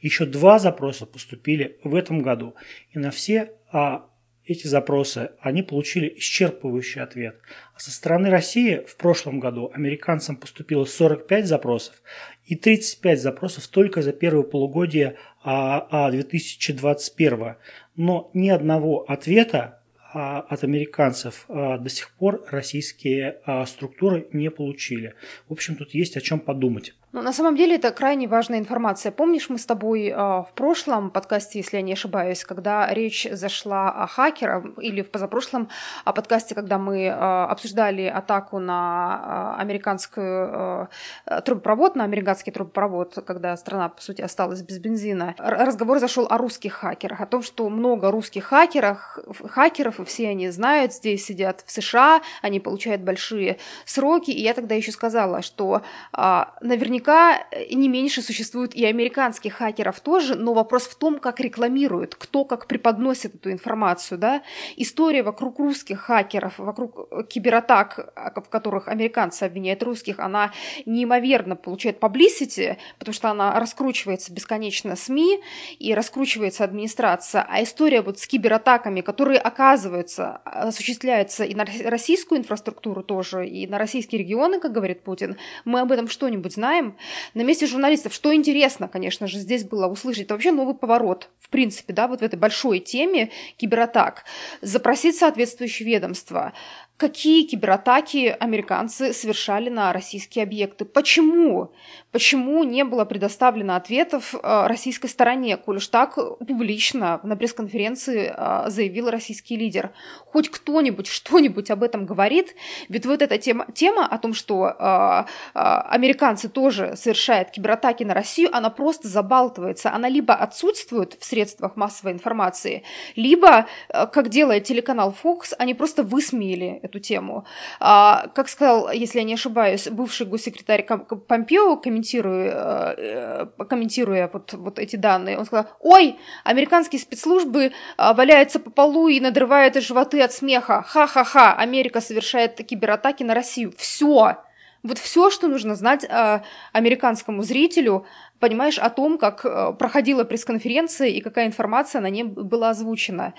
Еще 0.00 0.26
два 0.26 0.60
запроса 0.60 1.06
поступили 1.06 1.78
в 1.82 1.96
этом 1.96 2.22
году. 2.22 2.54
И 2.92 3.00
на 3.00 3.10
все 3.10 3.50
а, 3.72 4.06
эти 4.46 4.66
запросы, 4.66 5.30
они 5.40 5.62
получили 5.62 6.14
исчерпывающий 6.18 7.00
ответ. 7.00 7.40
А 7.74 7.80
со 7.80 7.90
стороны 7.90 8.30
России 8.30 8.84
в 8.86 8.96
прошлом 8.96 9.40
году 9.40 9.70
американцам 9.74 10.36
поступило 10.36 10.84
45 10.84 11.46
запросов 11.46 12.02
и 12.44 12.54
35 12.54 13.20
запросов 13.20 13.66
только 13.68 14.02
за 14.02 14.12
первое 14.12 14.44
полугодие 14.44 15.16
2021. 15.44 17.42
А, 17.42 17.56
Но 17.96 18.30
ни 18.34 18.50
одного 18.50 19.04
ответа 19.10 19.58
а, 19.58 19.83
от 20.14 20.64
американцев 20.64 21.44
а, 21.48 21.78
до 21.78 21.88
сих 21.88 22.10
пор 22.12 22.44
российские 22.50 23.40
структуры 23.66 24.28
не 24.32 24.50
получили. 24.50 25.14
В 25.48 25.52
общем, 25.52 25.76
тут 25.76 25.94
есть 25.94 26.16
о 26.16 26.20
чем 26.20 26.40
подумать. 26.40 26.94
Ну, 27.14 27.22
на 27.22 27.32
самом 27.32 27.54
деле 27.54 27.76
это 27.76 27.92
крайне 27.92 28.26
важная 28.26 28.58
информация. 28.58 29.12
Помнишь, 29.12 29.48
мы 29.48 29.56
с 29.56 29.66
тобой 29.66 30.08
э, 30.08 30.16
в 30.16 30.48
прошлом 30.56 31.10
подкасте, 31.10 31.60
если 31.60 31.76
я 31.76 31.82
не 31.82 31.92
ошибаюсь, 31.92 32.44
когда 32.44 32.92
речь 32.92 33.28
зашла 33.30 33.88
о 33.88 34.08
хакерах, 34.08 34.64
или 34.80 35.00
в 35.00 35.12
позапрошлом 35.12 35.68
о 36.04 36.12
подкасте, 36.12 36.56
когда 36.56 36.76
мы 36.76 37.04
э, 37.04 37.10
обсуждали 37.12 38.02
атаку 38.06 38.58
на 38.58 39.54
э, 39.58 39.62
американскую 39.62 40.88
э, 41.26 41.40
трубопровод, 41.42 41.94
на 41.94 42.02
американский 42.02 42.50
трубопровод, 42.50 43.16
когда 43.24 43.56
страна, 43.56 43.90
по 43.90 44.02
сути, 44.02 44.20
осталась 44.20 44.62
без 44.62 44.80
бензина, 44.80 45.36
разговор 45.38 46.00
зашел 46.00 46.26
о 46.28 46.36
русских 46.36 46.72
хакерах, 46.72 47.20
о 47.20 47.26
том, 47.26 47.42
что 47.42 47.70
много 47.70 48.10
русских 48.10 48.46
хакеров, 48.46 49.20
хакеров, 49.50 50.00
и 50.00 50.04
все 50.04 50.30
они 50.30 50.48
знают, 50.48 50.92
здесь 50.92 51.24
сидят 51.24 51.62
в 51.64 51.70
США, 51.70 52.22
они 52.42 52.58
получают 52.58 53.02
большие 53.02 53.58
сроки, 53.84 54.32
и 54.32 54.42
я 54.42 54.52
тогда 54.52 54.74
еще 54.74 54.90
сказала, 54.90 55.42
что 55.42 55.82
э, 56.12 56.44
наверняка 56.60 57.03
наверняка 57.04 57.46
э, 57.50 57.74
не 57.74 57.88
меньше 57.88 58.22
существует 58.22 58.74
и 58.74 58.84
американских 58.84 59.54
хакеров 59.54 60.00
тоже, 60.00 60.34
но 60.34 60.54
вопрос 60.54 60.84
в 60.84 60.96
том, 60.96 61.18
как 61.18 61.40
рекламируют, 61.40 62.14
кто 62.14 62.44
как 62.44 62.66
преподносит 62.66 63.34
эту 63.34 63.50
информацию, 63.50 64.18
да. 64.18 64.42
История 64.76 65.22
вокруг 65.22 65.58
русских 65.58 66.00
хакеров, 66.00 66.58
вокруг 66.58 67.08
э, 67.10 67.22
кибератак, 67.28 68.12
а, 68.16 68.40
в 68.40 68.48
которых 68.48 68.88
американцы 68.88 69.44
обвиняют 69.44 69.82
русских, 69.82 70.18
она 70.18 70.52
неимоверно 70.86 71.56
получает 71.56 71.98
publicity, 71.98 72.76
потому 72.98 73.14
что 73.14 73.30
она 73.30 73.58
раскручивается 73.58 74.32
бесконечно 74.32 74.96
СМИ 74.96 75.40
и 75.78 75.94
раскручивается 75.94 76.64
администрация, 76.64 77.46
а 77.48 77.62
история 77.62 78.02
вот 78.02 78.18
с 78.18 78.26
кибератаками, 78.26 79.00
которые, 79.00 79.38
оказываются, 79.38 80.36
осуществляются 80.44 81.44
и 81.44 81.54
на 81.54 81.64
российскую 81.84 82.40
инфраструктуру 82.40 83.02
тоже, 83.02 83.46
и 83.46 83.66
на 83.66 83.78
российские 83.78 84.20
регионы, 84.20 84.60
как 84.60 84.72
говорит 84.72 85.02
Путин, 85.02 85.36
мы 85.64 85.80
об 85.80 85.92
этом 85.92 86.08
что-нибудь 86.08 86.54
знаем, 86.54 86.93
на 87.34 87.42
месте 87.42 87.66
журналистов, 87.66 88.14
что 88.14 88.34
интересно, 88.34 88.88
конечно 88.88 89.26
же, 89.26 89.38
здесь 89.38 89.64
было 89.64 89.86
услышать, 89.86 90.24
это 90.24 90.34
вообще 90.34 90.52
новый 90.52 90.74
поворот, 90.74 91.30
в 91.40 91.48
принципе, 91.48 91.92
да, 91.92 92.08
вот 92.08 92.20
в 92.20 92.22
этой 92.22 92.38
большой 92.38 92.78
теме 92.80 93.30
кибератак, 93.56 94.24
запросить 94.60 95.16
соответствующее 95.16 95.88
ведомство, 95.88 96.52
какие 96.96 97.44
кибератаки 97.44 98.36
американцы 98.38 99.12
совершали 99.12 99.68
на 99.68 99.92
российские 99.92 100.44
объекты. 100.44 100.84
Почему? 100.84 101.72
Почему 102.12 102.62
не 102.62 102.84
было 102.84 103.04
предоставлено 103.04 103.74
ответов 103.74 104.34
э, 104.34 104.66
российской 104.68 105.08
стороне, 105.08 105.56
коль 105.56 105.78
уж 105.78 105.88
так 105.88 106.14
публично 106.14 107.18
на 107.24 107.36
пресс-конференции 107.36 108.32
э, 108.36 108.70
заявил 108.70 109.10
российский 109.10 109.56
лидер? 109.56 109.90
Хоть 110.26 110.48
кто-нибудь 110.48 111.08
что-нибудь 111.08 111.72
об 111.72 111.82
этом 111.82 112.06
говорит? 112.06 112.54
Ведь 112.88 113.06
вот 113.06 113.20
эта 113.22 113.38
тема, 113.38 113.66
тема 113.74 114.06
о 114.06 114.18
том, 114.18 114.32
что 114.32 114.68
э, 114.68 115.24
американцы 115.54 116.48
тоже 116.48 116.94
совершают 116.94 117.50
кибератаки 117.50 118.04
на 118.04 118.14
Россию, 118.14 118.50
она 118.52 118.70
просто 118.70 119.08
забалтывается. 119.08 119.92
Она 119.92 120.08
либо 120.08 120.34
отсутствует 120.34 121.16
в 121.18 121.24
средствах 121.24 121.74
массовой 121.74 122.12
информации, 122.12 122.84
либо, 123.16 123.66
как 123.88 124.28
делает 124.28 124.64
телеканал 124.64 125.14
Fox, 125.22 125.54
они 125.58 125.74
просто 125.74 126.04
высмеяли 126.04 126.80
эту 126.84 127.00
тему. 127.00 127.44
А, 127.80 128.28
как 128.34 128.48
сказал, 128.48 128.90
если 128.90 129.18
я 129.18 129.24
не 129.24 129.34
ошибаюсь, 129.34 129.88
бывший 129.88 130.26
госсекретарь 130.26 130.84
Помпео, 130.84 131.76
комментируя, 131.76 132.94
э, 132.96 133.46
комментируя 133.68 134.30
вот, 134.32 134.52
вот 134.52 134.78
эти 134.78 134.96
данные, 134.96 135.38
он 135.38 135.46
сказал, 135.46 135.66
ой, 135.80 136.16
американские 136.44 137.00
спецслужбы 137.00 137.72
а, 137.96 138.12
валяются 138.14 138.60
по 138.60 138.70
полу 138.70 139.08
и 139.08 139.20
надрывают 139.20 139.76
животы 139.76 140.20
от 140.22 140.32
смеха. 140.32 140.82
Ха-ха-ха, 140.82 141.54
Америка 141.54 142.00
совершает 142.00 142.56
кибератаки 142.56 143.22
на 143.22 143.34
Россию. 143.34 143.72
Все. 143.76 144.36
Вот 144.82 144.98
все, 144.98 145.30
что 145.30 145.48
нужно 145.48 145.76
знать 145.76 146.04
э, 146.04 146.40
американскому 146.72 147.42
зрителю, 147.42 148.04
понимаешь, 148.48 148.78
о 148.78 148.90
том, 148.90 149.18
как 149.18 149.44
э, 149.44 149.72
проходила 149.78 150.24
пресс-конференция 150.24 151.08
и 151.08 151.20
какая 151.20 151.46
информация 151.46 152.02
на 152.02 152.10
ней 152.10 152.24
была 152.24 152.70
озвучена. 152.70 153.32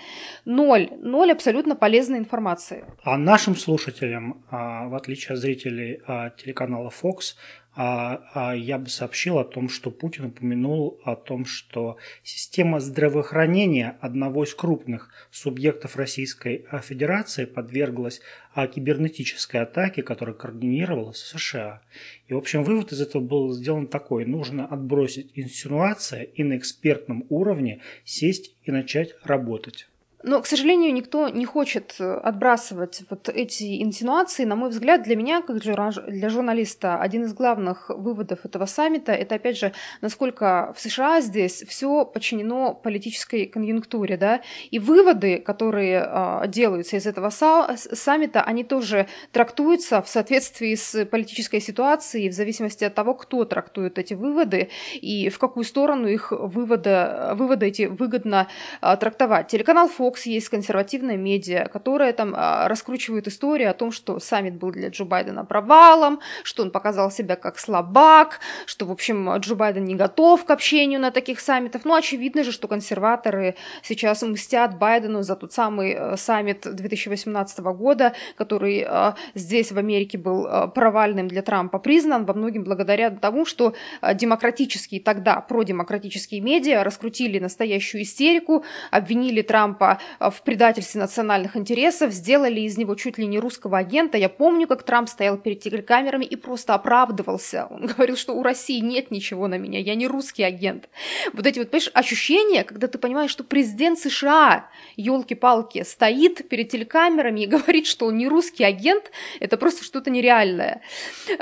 Ноль. 0.45 0.89
Ноль 0.97 1.31
абсолютно 1.31 1.75
полезной 1.75 2.17
информации. 2.17 2.83
А 3.03 3.17
нашим 3.17 3.55
слушателям, 3.55 4.43
э, 4.51 4.55
в 4.89 4.95
отличие 4.95 5.33
от 5.33 5.39
зрителей 5.39 6.01
э, 6.07 6.31
телеканала 6.37 6.89
Fox, 6.89 7.35
а, 7.35 7.64
а 7.64 7.64
я 7.77 8.77
бы 8.77 8.89
сообщил 8.89 9.37
о 9.37 9.43
том, 9.43 9.69
что 9.69 9.91
Путин 9.91 10.25
упомянул 10.25 10.99
о 11.03 11.15
том, 11.15 11.45
что 11.45 11.97
система 12.23 12.79
здравоохранения 12.79 13.97
одного 14.01 14.43
из 14.43 14.53
крупных 14.53 15.11
субъектов 15.31 15.95
Российской 15.97 16.65
Федерации 16.81 17.45
подверглась 17.45 18.21
а, 18.53 18.67
кибернетической 18.67 19.61
атаке, 19.61 20.01
которая 20.03 20.35
координировалась 20.35 21.17
США. 21.17 21.81
И, 22.27 22.33
в 22.33 22.37
общем, 22.37 22.63
вывод 22.63 22.93
из 22.93 23.01
этого 23.01 23.21
был 23.21 23.51
сделан 23.51 23.87
такой. 23.87 24.25
Нужно 24.25 24.65
отбросить 24.65 25.31
инсинуация 25.35 26.23
и 26.23 26.43
на 26.43 26.57
экспертном 26.57 27.25
уровне 27.29 27.81
сесть 28.05 28.55
и 28.63 28.71
начать 28.71 29.15
работать. 29.23 29.87
Но, 30.23 30.41
к 30.41 30.47
сожалению, 30.47 30.91
никто 30.91 31.29
не 31.29 31.45
хочет 31.45 31.95
э, 31.99 32.13
отбрасывать 32.15 33.03
вот 33.11 33.29
эти 33.29 33.83
инсинуации. 33.83 34.43
На 34.43 34.55
мой 34.55 34.69
взгляд, 34.69 35.03
для 35.03 35.15
меня, 35.15 35.43
как 35.43 35.59
для 35.59 36.29
журналиста, 36.29 36.97
один 36.99 37.25
из 37.25 37.33
главных 37.33 37.89
выводов 37.89 38.43
этого 38.43 38.65
саммита– 38.65 39.11
это, 39.13 39.35
опять 39.35 39.57
же, 39.57 39.71
насколько 40.01 40.73
в 40.75 40.81
США 40.81 41.21
здесь 41.21 41.63
все 41.67 42.05
подчинено 42.05 42.73
политической 42.73 43.45
конъюнктуре. 43.45 44.17
Да? 44.17 44.41
И 44.71 44.79
выводы, 44.79 45.37
которые 45.37 46.07
э, 46.07 46.47
делаются 46.47 46.97
из 46.97 47.05
этого 47.05 47.29
саммита, 47.29 48.41
они 48.41 48.63
тоже 48.63 49.07
трактуются 49.31 50.01
в 50.01 50.09
соответствии 50.09 50.73
с 50.73 51.05
политической 51.05 51.59
ситуацией, 51.59 52.29
в 52.29 52.33
зависимости 52.33 52.83
от 52.83 52.95
того, 52.95 53.13
кто 53.13 53.45
трактует 53.45 53.99
эти 53.99 54.15
выводы 54.15 54.69
и 54.93 55.29
в 55.29 55.37
какую 55.37 55.65
сторону 55.65 56.07
их 56.07 56.31
выводы, 56.31 57.33
выводы 57.33 57.67
эти 57.67 57.83
выгодно 57.83 58.47
э, 58.81 58.97
трактовать. 58.97 59.49
Телеканал 59.49 59.87
Fox 59.87 60.14
Fox 60.15 60.21
есть 60.25 60.49
консервативная 60.49 61.17
медиа, 61.17 61.67
которая 61.67 62.13
там 62.13 62.33
а, 62.35 62.67
раскручивает 62.67 63.27
историю 63.27 63.69
о 63.69 63.73
том, 63.73 63.91
что 63.91 64.19
саммит 64.19 64.55
был 64.55 64.71
для 64.71 64.89
Джо 64.89 65.05
Байдена 65.05 65.45
провалом, 65.45 66.19
что 66.43 66.63
он 66.63 66.71
показал 66.71 67.11
себя 67.11 67.35
как 67.35 67.59
слабак, 67.59 68.39
что, 68.65 68.85
в 68.85 68.91
общем, 68.91 69.35
Джо 69.37 69.55
Байден 69.55 69.85
не 69.85 69.95
готов 69.95 70.45
к 70.45 70.51
общению 70.51 70.99
на 70.99 71.11
таких 71.11 71.39
саммитах. 71.39 71.85
Ну, 71.85 71.95
очевидно 71.95 72.43
же, 72.43 72.51
что 72.51 72.67
консерваторы 72.67 73.55
сейчас 73.83 74.21
мстят 74.21 74.77
Байдену 74.77 75.21
за 75.21 75.35
тот 75.35 75.53
самый 75.53 75.93
э, 75.93 76.17
саммит 76.17 76.61
2018 76.63 77.59
года, 77.59 78.13
который 78.35 78.85
э, 78.87 79.13
здесь, 79.33 79.71
в 79.71 79.77
Америке, 79.77 80.17
был 80.17 80.47
э, 80.47 80.67
провальным 80.67 81.27
для 81.27 81.41
Трампа 81.41 81.79
признан 81.79 82.25
во 82.25 82.33
многим 82.33 82.63
благодаря 82.63 83.09
тому, 83.09 83.45
что 83.45 83.73
демократические 84.13 85.01
тогда 85.01 85.41
продемократические 85.41 86.41
медиа 86.41 86.83
раскрутили 86.83 87.39
настоящую 87.39 88.03
истерику, 88.03 88.63
обвинили 88.91 89.41
Трампа 89.41 89.94
в 90.19 90.41
предательстве 90.43 91.01
национальных 91.01 91.55
интересов, 91.55 92.11
сделали 92.11 92.61
из 92.61 92.77
него 92.77 92.95
чуть 92.95 93.17
ли 93.17 93.25
не 93.25 93.39
русского 93.39 93.77
агента. 93.77 94.17
Я 94.17 94.29
помню, 94.29 94.67
как 94.67 94.83
Трамп 94.83 95.09
стоял 95.09 95.37
перед 95.37 95.59
телекамерами 95.61 96.25
и 96.25 96.35
просто 96.35 96.73
оправдывался. 96.73 97.67
Он 97.69 97.87
говорил, 97.97 98.17
что 98.17 98.33
у 98.33 98.43
России 98.43 98.79
нет 98.79 99.11
ничего 99.11 99.47
на 99.47 99.57
меня, 99.57 99.79
я 99.79 99.95
не 99.95 100.07
русский 100.07 100.43
агент. 100.43 100.89
Вот 101.33 101.45
эти 101.45 101.59
вот, 101.59 101.69
понимаешь, 101.69 101.91
ощущения, 101.93 102.63
когда 102.63 102.87
ты 102.87 102.97
понимаешь, 102.97 103.31
что 103.31 103.43
президент 103.43 103.99
США, 103.99 104.69
елки-палки, 104.95 105.83
стоит 105.83 106.47
перед 106.49 106.69
телекамерами 106.69 107.41
и 107.41 107.45
говорит, 107.55 107.87
что 107.87 108.07
он 108.07 108.17
не 108.17 108.27
русский 108.27 108.63
агент, 108.63 109.11
это 109.39 109.57
просто 109.57 109.83
что-то 109.83 110.09
нереальное. 110.09 110.81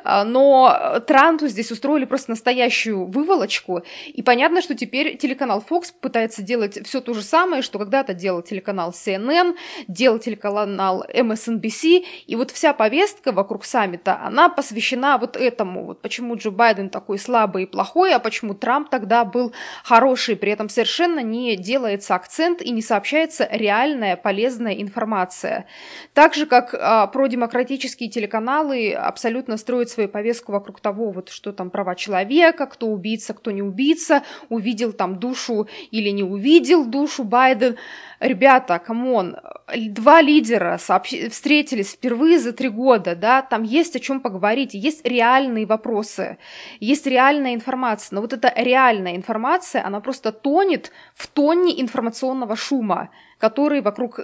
А, 0.03 0.23
но 0.23 1.01
Транту 1.07 1.47
здесь 1.47 1.71
устроили 1.71 2.05
просто 2.05 2.31
настоящую 2.31 3.05
выволочку, 3.05 3.83
и 4.07 4.21
понятно, 4.21 4.61
что 4.61 4.75
теперь 4.75 5.17
телеканал 5.17 5.63
Fox 5.67 5.93
пытается 5.99 6.41
делать 6.41 6.85
все 6.85 7.01
то 7.01 7.13
же 7.13 7.21
самое, 7.21 7.61
что 7.61 7.79
когда-то 7.79 8.13
делал 8.13 8.41
телеканал 8.43 8.91
CNN, 8.91 9.55
делал 9.87 10.19
телеканал 10.19 11.05
MSNBC, 11.13 12.05
и 12.27 12.35
вот 12.35 12.51
вся 12.51 12.73
повестка 12.73 13.31
вокруг 13.31 13.65
саммита, 13.65 14.19
она 14.23 14.49
посвящена 14.49 15.17
вот 15.17 15.37
этому, 15.37 15.85
вот 15.85 16.01
почему 16.01 16.35
Джо 16.35 16.51
Байден 16.51 16.89
такой 16.89 17.17
слабый 17.17 17.63
и 17.63 17.65
плохой, 17.65 18.13
а 18.13 18.19
почему 18.19 18.53
Трамп 18.53 18.89
тогда 18.89 19.25
был 19.25 19.53
хороший, 19.83 20.35
при 20.35 20.51
этом 20.51 20.69
совершенно 20.69 21.19
не 21.19 21.55
делается 21.55 22.15
акцент 22.15 22.61
и 22.61 22.71
не 22.71 22.81
сообщается 22.81 23.47
реальная 23.51 24.15
полезная 24.15 24.73
информация. 24.73 25.65
Так 26.13 26.33
же, 26.35 26.45
как 26.45 26.73
а, 26.73 27.07
продемократические 27.07 28.09
телеканалы 28.09 28.93
абсолютно 28.93 29.57
строят 29.57 29.89
свою 29.89 30.09
повестку 30.09 30.51
вокруг 30.51 30.79
того, 30.79 31.11
вот 31.11 31.29
что 31.29 31.51
там 31.51 31.69
права 31.69 31.95
человека, 31.95 32.65
кто 32.65 32.87
убийца, 32.87 33.33
кто 33.33 33.51
не 33.51 33.61
убийца, 33.61 34.23
увидел 34.49 34.93
там 34.93 35.19
душу 35.19 35.67
или 35.91 36.09
не 36.09 36.23
увидел 36.23 36.85
душу 36.85 37.23
Байден. 37.23 37.77
Ребята, 38.23 38.79
come 38.79 39.11
on, 39.11 39.35
два 39.89 40.21
лидера 40.21 40.77
сообщ... 40.77 41.29
встретились 41.29 41.91
впервые 41.91 42.39
за 42.39 42.53
три 42.53 42.69
года, 42.69 43.17
да, 43.17 43.41
там 43.41 43.63
есть 43.63 43.97
о 43.97 43.99
чем 43.99 44.21
поговорить, 44.21 44.73
есть 44.73 45.05
реальные 45.05 45.65
вопросы, 45.65 46.37
есть 46.79 47.05
реальная 47.05 47.53
информация, 47.53 48.15
но 48.15 48.21
вот 48.21 48.31
эта 48.31 48.53
реальная 48.55 49.17
информация, 49.17 49.85
она 49.85 49.99
просто 49.99 50.31
тонет 50.31 50.93
в 51.13 51.27
тонне 51.27 51.81
информационного 51.81 52.55
шума 52.55 53.09
который 53.39 53.81
вокруг 53.81 54.19
э, 54.19 54.23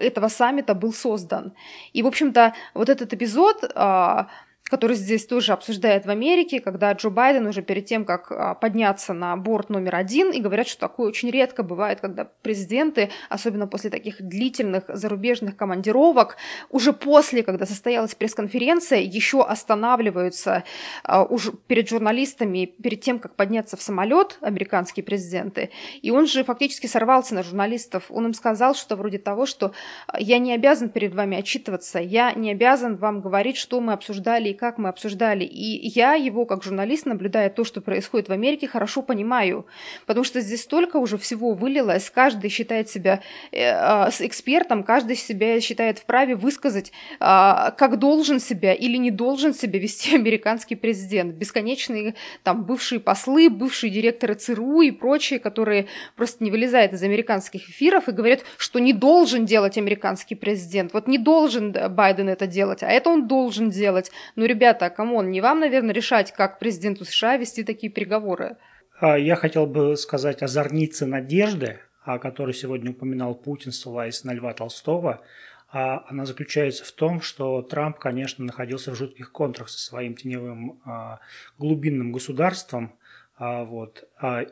этого 0.00 0.26
саммита 0.26 0.74
был 0.74 0.92
создан. 0.92 1.52
И, 1.92 2.02
в 2.02 2.06
общем-то, 2.08 2.52
вот 2.74 2.88
этот 2.88 3.12
эпизод 3.12 3.62
э, 3.62 4.24
который 4.68 4.96
здесь 4.96 5.26
тоже 5.26 5.52
обсуждает 5.52 6.06
в 6.06 6.10
Америке, 6.10 6.60
когда 6.60 6.92
Джо 6.92 7.10
Байден 7.10 7.46
уже 7.46 7.62
перед 7.62 7.86
тем, 7.86 8.04
как 8.04 8.32
а, 8.32 8.54
подняться 8.54 9.12
на 9.12 9.36
борт 9.36 9.70
номер 9.70 9.94
один, 9.94 10.32
и 10.32 10.40
говорят, 10.40 10.66
что 10.66 10.80
такое 10.80 11.08
очень 11.08 11.30
редко 11.30 11.62
бывает, 11.62 12.00
когда 12.00 12.28
президенты, 12.42 13.10
особенно 13.28 13.68
после 13.68 13.90
таких 13.90 14.20
длительных 14.20 14.84
зарубежных 14.88 15.56
командировок, 15.56 16.36
уже 16.70 16.92
после, 16.92 17.44
когда 17.44 17.64
состоялась 17.64 18.14
пресс-конференция, 18.14 19.00
еще 19.00 19.44
останавливаются 19.44 20.64
а, 21.04 21.22
уже 21.22 21.52
перед 21.52 21.88
журналистами, 21.88 22.66
перед 22.66 23.00
тем, 23.00 23.20
как 23.20 23.36
подняться 23.36 23.76
в 23.76 23.82
самолет, 23.82 24.38
американские 24.40 25.04
президенты. 25.04 25.70
И 26.02 26.10
он 26.10 26.26
же 26.26 26.42
фактически 26.42 26.88
сорвался 26.88 27.34
на 27.34 27.44
журналистов. 27.44 28.06
Он 28.10 28.26
им 28.26 28.34
сказал 28.34 28.74
что 28.74 28.96
вроде 28.96 29.18
того, 29.18 29.46
что 29.46 29.72
я 30.18 30.38
не 30.38 30.52
обязан 30.52 30.88
перед 30.88 31.14
вами 31.14 31.38
отчитываться, 31.38 32.00
я 32.00 32.32
не 32.32 32.50
обязан 32.50 32.96
вам 32.96 33.20
говорить, 33.20 33.56
что 33.56 33.80
мы 33.80 33.92
обсуждали 33.92 34.55
как 34.56 34.78
мы 34.78 34.88
обсуждали. 34.88 35.44
И 35.44 35.88
я 35.88 36.14
его, 36.14 36.46
как 36.46 36.64
журналист, 36.64 37.06
наблюдая 37.06 37.50
то, 37.50 37.64
что 37.64 37.80
происходит 37.80 38.28
в 38.28 38.32
Америке, 38.32 38.66
хорошо 38.66 39.02
понимаю. 39.02 39.66
Потому 40.06 40.24
что 40.24 40.40
здесь 40.40 40.62
столько 40.62 40.96
уже 40.96 41.18
всего 41.18 41.52
вылилось. 41.52 42.10
Каждый 42.10 42.50
считает 42.50 42.88
себя 42.88 43.20
э, 43.52 43.58
э, 43.60 44.08
экспертом, 44.20 44.82
каждый 44.82 45.16
себя 45.16 45.60
считает 45.60 45.98
вправе 45.98 46.34
высказать, 46.34 46.92
э, 47.20 47.20
как 47.20 47.98
должен 47.98 48.40
себя 48.40 48.74
или 48.74 48.96
не 48.96 49.10
должен 49.10 49.54
себя 49.54 49.78
вести 49.78 50.14
американский 50.14 50.74
президент. 50.74 51.34
Бесконечные 51.34 52.14
там 52.42 52.64
бывшие 52.64 53.00
послы, 53.00 53.50
бывшие 53.50 53.90
директоры 53.90 54.34
ЦРУ 54.34 54.80
и 54.80 54.90
прочие, 54.90 55.38
которые 55.38 55.86
просто 56.16 56.42
не 56.42 56.50
вылезают 56.50 56.92
из 56.92 57.02
американских 57.02 57.68
эфиров 57.68 58.08
и 58.08 58.12
говорят, 58.12 58.40
что 58.56 58.78
не 58.78 58.92
должен 58.92 59.44
делать 59.44 59.78
американский 59.78 60.34
президент. 60.34 60.92
Вот 60.92 61.06
не 61.06 61.18
должен 61.18 61.72
Байден 61.90 62.28
это 62.28 62.46
делать, 62.46 62.82
а 62.82 62.88
это 62.88 63.10
он 63.10 63.28
должен 63.28 63.70
делать. 63.70 64.10
Но 64.34 64.45
ребята, 64.46 64.90
come 64.90 65.13
on, 65.13 65.30
не 65.30 65.40
вам, 65.40 65.60
наверное, 65.60 65.94
решать, 65.94 66.32
как 66.32 66.58
президенту 66.58 67.04
США 67.04 67.36
вести 67.36 67.64
такие 67.64 67.92
переговоры. 67.92 68.56
А, 69.00 69.18
я 69.18 69.36
хотел 69.36 69.66
бы 69.66 69.96
сказать 69.96 70.42
о 70.42 70.48
зарнице 70.48 71.06
надежды, 71.06 71.80
о 72.02 72.18
которой 72.18 72.54
сегодня 72.54 72.92
упоминал 72.92 73.34
Путин, 73.34 73.72
ссылаясь 73.72 74.24
на 74.24 74.32
Льва 74.32 74.54
Толстого. 74.54 75.22
А, 75.70 76.04
она 76.08 76.24
заключается 76.24 76.84
в 76.84 76.92
том, 76.92 77.20
что 77.20 77.60
Трамп, 77.62 77.98
конечно, 77.98 78.44
находился 78.44 78.92
в 78.92 78.96
жутких 78.96 79.32
контрах 79.32 79.68
со 79.68 79.78
своим 79.78 80.14
теневым 80.14 80.80
а, 80.84 81.20
глубинным 81.58 82.12
государством, 82.12 82.94
вот. 83.38 84.08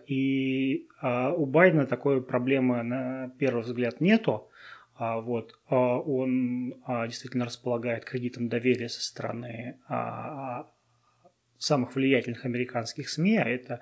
И 0.06 0.88
у 1.00 1.46
Байдена 1.46 1.86
такой 1.86 2.22
проблемы 2.22 2.82
на 2.82 3.30
первый 3.38 3.62
взгляд 3.62 4.02
нету. 4.02 4.50
А, 4.96 5.20
вот, 5.20 5.58
а, 5.68 5.98
он 5.98 6.74
а, 6.86 7.06
действительно 7.06 7.44
располагает 7.44 8.04
кредитом 8.04 8.48
доверия 8.48 8.88
со 8.88 9.02
стороны 9.02 9.78
самых 11.56 11.94
влиятельных 11.94 12.44
американских 12.44 13.08
СМИ, 13.08 13.38
а 13.38 13.48
это 13.48 13.80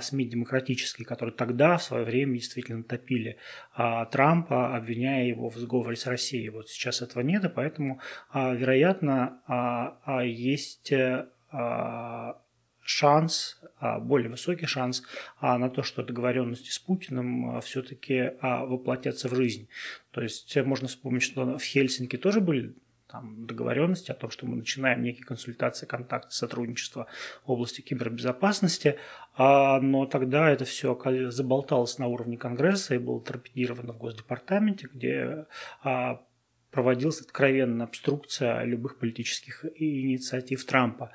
СМИ 0.00 0.24
демократические, 0.24 1.06
которые 1.06 1.32
тогда 1.32 1.76
в 1.76 1.82
свое 1.82 2.04
время 2.04 2.32
действительно 2.34 2.82
топили 2.82 3.36
Трампа, 3.76 4.74
обвиняя 4.74 5.26
его 5.26 5.48
в 5.48 5.56
сговоре 5.56 5.94
с 5.94 6.06
Россией. 6.06 6.48
Вот 6.48 6.68
сейчас 6.68 7.02
этого 7.02 7.22
нет, 7.22 7.44
и 7.44 7.48
поэтому, 7.48 8.00
вероятно, 8.34 10.00
есть 10.24 10.92
шанс, 12.90 13.60
а, 13.78 14.00
более 14.00 14.28
высокий 14.28 14.66
шанс 14.66 15.02
а, 15.38 15.58
на 15.58 15.70
то, 15.70 15.82
что 15.82 16.02
договоренности 16.02 16.70
с 16.70 16.78
Путиным 16.78 17.56
а, 17.56 17.60
все-таки 17.60 18.32
воплотятся 18.42 19.28
в 19.28 19.34
жизнь. 19.34 19.68
То 20.10 20.20
есть 20.20 20.56
э, 20.56 20.62
можно 20.64 20.88
вспомнить, 20.88 21.22
что 21.22 21.56
в 21.56 21.62
Хельсинки 21.62 22.16
тоже 22.16 22.40
были 22.40 22.74
там, 23.06 23.46
договоренности 23.46 24.10
о 24.10 24.14
том, 24.14 24.30
что 24.30 24.46
мы 24.46 24.56
начинаем 24.56 25.02
некие 25.02 25.24
консультации, 25.24 25.86
контакты, 25.86 26.32
сотрудничество 26.32 27.06
в 27.44 27.50
области 27.52 27.80
кибербезопасности, 27.80 28.98
но 29.36 30.06
тогда 30.06 30.48
это 30.48 30.64
все 30.64 30.96
заболталось 31.30 31.98
на 31.98 32.06
уровне 32.06 32.36
Конгресса 32.36 32.94
и 32.94 32.98
было 32.98 33.20
торпедировано 33.20 33.94
в 33.94 33.98
Госдепартаменте, 33.98 34.88
где 34.92 35.46
проводилась 36.70 37.20
откровенная 37.20 37.86
обструкция 37.86 38.62
любых 38.62 38.98
политических 38.98 39.64
инициатив 39.74 40.64
Трампа. 40.64 41.10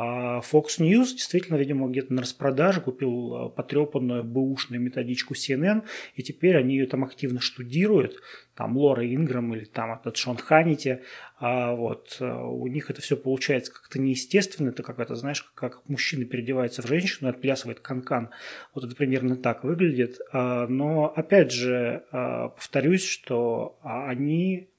А 0.00 0.38
Fox 0.42 0.78
News 0.78 1.06
действительно, 1.06 1.56
видимо, 1.56 1.88
где-то 1.88 2.14
на 2.14 2.22
распродаже 2.22 2.80
купил 2.80 3.34
э, 3.34 3.50
потрепанную 3.50 4.22
бэушную 4.22 4.80
методичку 4.80 5.34
CNN, 5.34 5.82
и 6.14 6.22
теперь 6.22 6.56
они 6.56 6.76
ее 6.76 6.86
там 6.86 7.02
активно 7.02 7.40
штудируют, 7.40 8.22
там 8.54 8.76
Лора 8.76 9.04
Инграм 9.12 9.52
или 9.56 9.64
там 9.64 9.92
этот 9.92 10.16
Шон 10.16 10.36
Ханити, 10.36 11.00
а 11.40 11.74
вот 11.74 12.16
э, 12.20 12.32
у 12.32 12.68
них 12.68 12.90
это 12.90 13.02
все 13.02 13.16
получается 13.16 13.72
как-то 13.72 13.98
неестественно, 13.98 14.68
это 14.68 14.84
как 14.84 15.00
это, 15.00 15.16
знаешь, 15.16 15.42
как 15.56 15.82
мужчина 15.88 16.24
переодевается 16.24 16.82
в 16.82 16.86
женщину 16.86 17.28
отплясывает 17.28 17.80
канкан, 17.80 18.30
вот 18.74 18.84
это 18.84 18.94
примерно 18.94 19.34
так 19.34 19.64
выглядит, 19.64 20.20
а, 20.32 20.68
но 20.68 21.12
опять 21.14 21.50
же 21.50 22.04
а, 22.12 22.50
повторюсь, 22.50 23.04
что 23.04 23.80
они 23.82 24.68
а, 24.70 24.77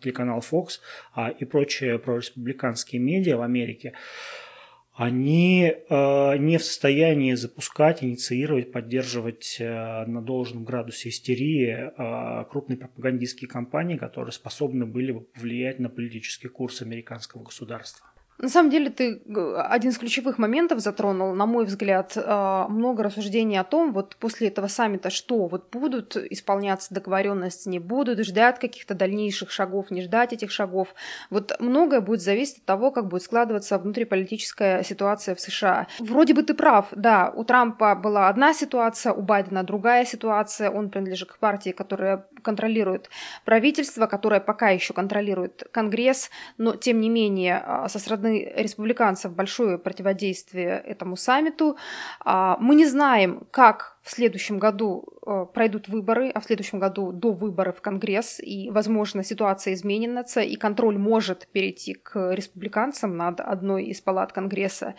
телеканал 0.00 0.40
Fox 0.40 0.80
а, 1.14 1.28
и 1.30 1.44
прочие 1.44 1.98
прореспубликанские 1.98 3.00
медиа 3.00 3.36
в 3.36 3.42
Америке, 3.42 3.94
они 4.94 5.74
а, 5.88 6.36
не 6.36 6.58
в 6.58 6.64
состоянии 6.64 7.34
запускать, 7.34 8.04
инициировать, 8.04 8.72
поддерживать 8.72 9.56
на 9.60 10.22
должном 10.22 10.64
градусе 10.64 11.08
истерии 11.08 11.90
крупные 12.50 12.78
пропагандистские 12.78 13.48
кампании, 13.48 13.96
которые 13.96 14.32
способны 14.32 14.86
были 14.86 15.12
бы 15.12 15.20
повлиять 15.20 15.78
на 15.78 15.88
политический 15.88 16.48
курс 16.48 16.82
американского 16.82 17.42
государства. 17.42 18.09
На 18.40 18.48
самом 18.48 18.70
деле 18.70 18.88
ты 18.88 19.20
один 19.56 19.90
из 19.90 19.98
ключевых 19.98 20.38
моментов 20.38 20.80
затронул, 20.80 21.34
на 21.34 21.44
мой 21.44 21.66
взгляд, 21.66 22.16
а, 22.16 22.68
много 22.68 23.02
рассуждений 23.02 23.58
о 23.58 23.64
том, 23.64 23.92
вот 23.92 24.16
после 24.16 24.48
этого 24.48 24.66
саммита, 24.66 25.10
что 25.10 25.46
вот 25.46 25.68
будут 25.70 26.16
исполняться 26.16 26.94
договоренности, 26.94 27.68
не 27.68 27.78
будут, 27.78 28.24
ждать 28.24 28.58
каких-то 28.58 28.94
дальнейших 28.94 29.50
шагов, 29.50 29.90
не 29.90 30.02
ждать 30.02 30.32
этих 30.32 30.50
шагов. 30.50 30.94
Вот 31.28 31.52
многое 31.60 32.00
будет 32.00 32.22
зависеть 32.22 32.58
от 32.58 32.64
того, 32.64 32.90
как 32.90 33.08
будет 33.08 33.22
складываться 33.22 33.78
внутриполитическая 33.78 34.82
ситуация 34.84 35.34
в 35.34 35.40
США. 35.40 35.86
Вроде 35.98 36.32
бы 36.32 36.42
ты 36.42 36.54
прав, 36.54 36.86
да, 36.92 37.30
у 37.34 37.44
Трампа 37.44 37.94
была 37.94 38.28
одна 38.28 38.54
ситуация, 38.54 39.12
у 39.12 39.20
Байдена 39.20 39.64
другая 39.64 40.06
ситуация, 40.06 40.70
он 40.70 40.88
принадлежит 40.88 41.30
к 41.30 41.38
партии, 41.38 41.70
которая 41.70 42.26
контролирует 42.40 43.10
правительство, 43.44 44.06
которое 44.06 44.40
пока 44.40 44.70
еще 44.70 44.92
контролирует 44.94 45.68
Конгресс, 45.72 46.30
но 46.58 46.76
тем 46.76 47.00
не 47.00 47.08
менее 47.08 47.62
а, 47.64 47.88
со 47.88 47.98
стороны 47.98 48.52
республиканцев 48.56 49.32
большое 49.32 49.78
противодействие 49.78 50.82
этому 50.86 51.16
саммиту. 51.16 51.76
А, 52.20 52.56
мы 52.60 52.74
не 52.74 52.86
знаем, 52.86 53.46
как 53.50 53.99
в 54.02 54.10
следующем 54.10 54.58
году 54.58 55.04
э, 55.26 55.44
пройдут 55.52 55.88
выборы, 55.88 56.30
а 56.30 56.40
в 56.40 56.44
следующем 56.44 56.78
году 56.78 57.12
до 57.12 57.32
выборов 57.32 57.82
Конгресс, 57.82 58.40
и, 58.40 58.70
возможно, 58.70 59.22
ситуация 59.22 59.74
изменится, 59.74 60.40
и 60.40 60.56
контроль 60.56 60.96
может 60.96 61.46
перейти 61.52 61.94
к 61.94 62.32
республиканцам 62.32 63.16
над 63.16 63.40
одной 63.40 63.84
из 63.84 64.00
палат 64.00 64.32
Конгресса. 64.32 64.94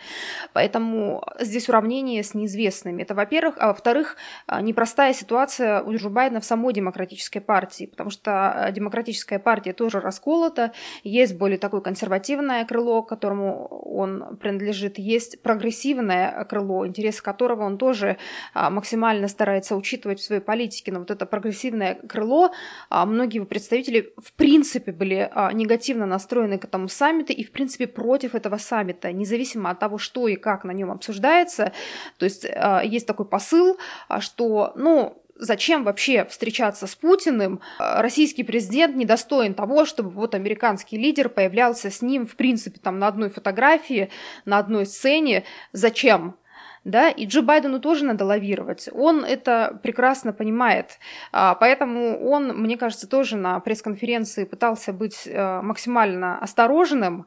Поэтому 0.52 1.24
здесь 1.40 1.68
уравнение 1.68 2.22
с 2.22 2.34
неизвестными. 2.34 3.02
Это, 3.02 3.14
во-первых. 3.14 3.56
А 3.58 3.68
во-вторых, 3.68 4.16
э, 4.46 4.60
непростая 4.60 5.14
ситуация 5.14 5.82
у 5.82 5.92
Джо 5.94 6.08
Байдена 6.08 6.40
в 6.40 6.44
самой 6.44 6.72
демократической 6.72 7.40
партии, 7.40 7.86
потому 7.86 8.10
что 8.10 8.68
э, 8.68 8.72
демократическая 8.72 9.40
партия 9.40 9.72
тоже 9.72 9.98
расколота, 9.98 10.72
есть 11.02 11.36
более 11.36 11.58
такое 11.58 11.80
консервативное 11.80 12.64
крыло, 12.66 13.02
которому 13.02 13.66
он 13.66 14.36
принадлежит, 14.36 14.98
есть 14.98 15.42
прогрессивное 15.42 16.44
крыло, 16.44 16.86
интересы 16.86 17.20
которого 17.20 17.64
он 17.64 17.78
тоже 17.78 18.16
максимально 18.54 18.91
максимально 18.92 19.28
старается 19.28 19.74
учитывать 19.74 20.20
в 20.20 20.24
своей 20.24 20.42
политике, 20.42 20.92
но 20.92 20.98
вот 20.98 21.10
это 21.10 21.24
прогрессивное 21.24 21.94
крыло, 21.94 22.52
а, 22.90 23.06
многие 23.06 23.36
его 23.36 23.46
представители 23.46 24.12
в 24.18 24.34
принципе 24.34 24.92
были 24.92 25.30
а, 25.32 25.50
негативно 25.52 26.04
настроены 26.04 26.58
к 26.58 26.64
этому 26.64 26.88
саммиту 26.88 27.32
и 27.32 27.42
в 27.42 27.52
принципе 27.52 27.86
против 27.86 28.34
этого 28.34 28.58
саммита, 28.58 29.10
независимо 29.10 29.70
от 29.70 29.78
того, 29.78 29.96
что 29.96 30.28
и 30.28 30.36
как 30.36 30.64
на 30.64 30.72
нем 30.72 30.90
обсуждается. 30.90 31.72
То 32.18 32.26
есть 32.26 32.46
а, 32.54 32.82
есть 32.84 33.06
такой 33.06 33.24
посыл, 33.24 33.78
что, 34.20 34.72
ну, 34.76 35.22
зачем 35.36 35.84
вообще 35.84 36.26
встречаться 36.26 36.86
с 36.86 36.94
Путиным? 36.94 37.60
Российский 37.78 38.44
президент 38.44 38.94
недостоин 38.94 39.54
того, 39.54 39.86
чтобы 39.86 40.10
вот 40.10 40.34
американский 40.34 40.98
лидер 40.98 41.30
появлялся 41.30 41.90
с 41.90 42.02
ним, 42.02 42.26
в 42.26 42.36
принципе, 42.36 42.78
там 42.78 42.98
на 42.98 43.08
одной 43.08 43.30
фотографии, 43.30 44.10
на 44.44 44.58
одной 44.58 44.84
сцене. 44.84 45.44
Зачем? 45.72 46.36
Да, 46.84 47.10
и 47.10 47.26
Джо 47.26 47.42
Байдену 47.42 47.80
тоже 47.80 48.04
надо 48.04 48.24
лавировать. 48.24 48.88
Он 48.92 49.24
это 49.24 49.78
прекрасно 49.82 50.32
понимает, 50.32 50.98
а, 51.32 51.54
поэтому 51.54 52.18
он, 52.28 52.48
мне 52.58 52.76
кажется, 52.76 53.08
тоже 53.08 53.36
на 53.36 53.60
пресс-конференции 53.60 54.44
пытался 54.44 54.92
быть 54.92 55.26
э, 55.26 55.60
максимально 55.62 56.38
осторожным, 56.38 57.26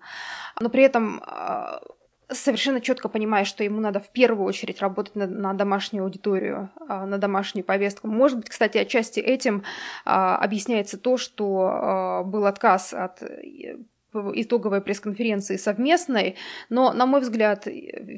но 0.59 0.69
при 0.69 0.83
этом 0.83 1.21
а, 1.25 1.81
совершенно 2.29 2.81
четко 2.81 3.07
понимая, 3.07 3.45
что 3.45 3.63
ему 3.63 3.79
надо 3.79 4.01
в 4.01 4.09
первую 4.09 4.45
очередь 4.45 4.81
работать 4.81 5.15
на, 5.15 5.25
на 5.25 5.53
домашнюю 5.53 6.03
аудиторию, 6.03 6.69
а, 6.89 7.05
на 7.05 7.17
домашнюю 7.17 7.63
повестку. 7.63 8.07
Может 8.07 8.39
быть, 8.39 8.49
кстати, 8.49 8.77
отчасти 8.77 9.21
этим 9.21 9.63
объясняется 10.03 10.97
то, 10.97 11.17
что 11.17 12.23
был 12.25 12.45
отказ 12.45 12.93
от 12.93 13.21
итоговой 14.35 14.81
пресс-конференции 14.81 15.57
совместной, 15.57 16.35
но, 16.69 16.93
на 16.93 17.05
мой 17.05 17.21
взгляд, 17.21 17.67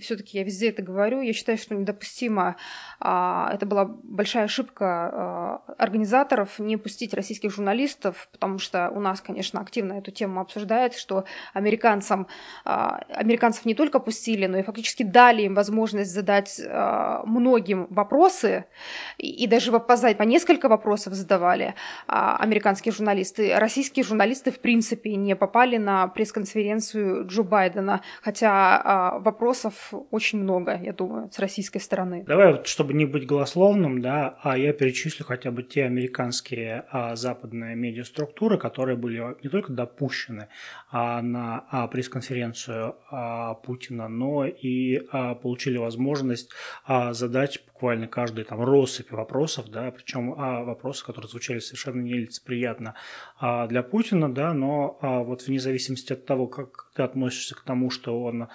все-таки 0.02 0.38
я 0.38 0.44
везде 0.44 0.70
это 0.70 0.82
говорю, 0.82 1.22
я 1.22 1.34
считаю, 1.34 1.58
что 1.58 1.76
недопустимо, 1.76 2.56
а, 3.00 3.52
это 3.54 3.66
была 3.66 3.86
большая 3.86 4.46
ошибка 4.46 4.86
а, 4.86 5.62
организаторов 5.78 6.60
не 6.60 6.78
пустить 6.78 7.14
российских 7.14 7.52
журналистов, 7.52 8.30
потому 8.32 8.60
что 8.60 8.90
у 8.90 9.00
нас, 9.00 9.22
конечно, 9.22 9.60
активно 9.60 9.94
эту 9.94 10.12
тему 10.12 10.42
обсуждают, 10.42 10.96
что 10.96 11.26
американцам, 11.54 12.28
а, 12.66 13.02
американцев 13.10 13.66
не 13.66 13.76
только 13.76 14.00
пустили, 14.00 14.46
но 14.48 14.58
и 14.58 14.64
фактически 14.64 15.04
дали 15.04 15.44
им 15.44 15.54
возможность 15.54 16.12
задать 16.12 16.60
многим 17.26 17.88
вопросы, 17.90 18.66
и, 19.18 19.48
даже 19.48 19.72
по, 19.72 20.24
несколько 20.24 20.70
вопросов 20.70 21.14
задавали 21.14 21.76
американские 22.08 22.92
журналисты. 22.92 23.56
Российские 23.58 24.04
журналисты, 24.04 24.52
в 24.52 24.60
принципе, 24.60 25.16
не 25.16 25.36
попали 25.36 25.78
на 25.88 26.08
пресс-конференцию 26.10 27.26
Джо 27.28 27.44
Байдена, 27.44 28.02
хотя 28.22 28.82
а, 28.84 29.20
вопросов 29.20 29.94
очень 30.12 30.40
много, 30.40 30.78
я 30.84 30.92
думаю, 30.92 31.32
с 31.32 31.40
российской 31.40 31.80
стороны. 31.80 32.26
Давай, 32.28 32.52
вот, 32.52 32.68
чтобы 32.68 32.94
не 32.94 33.06
быть 33.06 33.26
голословным, 33.26 34.02
да, 34.02 34.38
а 34.44 34.58
я 34.58 34.74
перечислю 34.74 35.26
хотя 35.26 35.50
бы 35.50 35.64
те 35.64 35.86
американские 35.86 36.84
а, 36.92 37.16
западные 37.16 37.78
медиаструктуры, 37.78 38.58
которые 38.58 38.98
были 38.98 39.38
не 39.42 39.50
только 39.50 39.72
допущены 39.72 40.50
а, 40.92 41.22
на 41.22 41.64
а, 41.72 41.88
пресс-конференцию 41.88 42.96
а, 43.10 43.54
Путина, 43.54 44.10
но 44.10 44.46
и 44.46 45.02
а, 45.12 45.36
получили 45.36 45.78
возможность 45.78 46.52
а, 46.86 47.14
задать 47.14 47.64
буквально 47.66 48.08
каждый 48.08 48.44
там 48.44 48.62
россыпь 48.62 49.12
вопросов, 49.12 49.70
да, 49.70 49.90
причем 49.92 50.34
а, 50.38 50.64
вопросы, 50.66 51.06
которые 51.06 51.30
звучали 51.30 51.60
совершенно 51.60 52.02
нелицеприятно 52.02 52.96
а, 53.40 53.68
для 53.68 53.84
Путина, 53.84 54.34
да, 54.34 54.54
но 54.54 54.98
а, 55.02 55.20
вот 55.20 55.48
вне 55.48 55.60
зависимости 55.60 55.77
от 56.12 56.26
того, 56.26 56.48
как 56.48 56.92
ты 56.96 57.04
относишься 57.04 57.56
к 57.56 57.64
тому, 57.64 57.90
что 57.90 58.22
он 58.22 58.50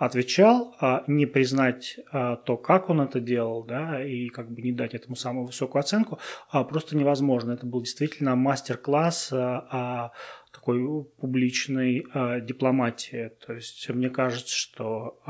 отвечал, 0.00 0.74
а 0.80 1.04
не 1.08 1.26
признать 1.26 2.00
а, 2.10 2.36
то, 2.36 2.56
как 2.56 2.88
он 2.88 3.02
это 3.02 3.20
делал, 3.20 3.64
да, 3.64 4.02
и 4.02 4.28
как 4.28 4.50
бы 4.50 4.62
не 4.62 4.72
дать 4.72 4.94
этому 4.94 5.14
самую 5.14 5.44
высокую 5.44 5.80
оценку, 5.80 6.18
а 6.48 6.64
просто 6.64 6.96
невозможно. 6.96 7.52
Это 7.52 7.66
был 7.66 7.82
действительно 7.82 8.34
мастер-класс 8.34 9.30
а, 9.30 9.66
а, 9.70 10.12
такой 10.52 11.04
публичной 11.20 12.06
дипломатии. 12.40 13.30
То 13.46 13.52
есть 13.52 13.88
мне 13.90 14.08
кажется, 14.08 14.52
что 14.52 15.20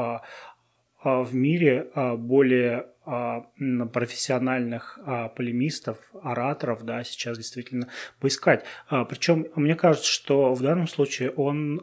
в 1.02 1.34
мире 1.34 1.88
а, 1.94 2.16
более 2.16 2.86
а, 3.04 3.46
профессиональных 3.92 4.98
полемистов, 5.34 5.98
ораторов, 6.22 6.84
да, 6.84 7.02
сейчас 7.02 7.38
действительно 7.38 7.88
поискать. 8.20 8.64
Причем 8.88 9.46
мне 9.56 9.74
кажется, 9.74 10.08
что 10.08 10.54
в 10.54 10.62
данном 10.62 10.86
случае 10.86 11.30
он 11.30 11.82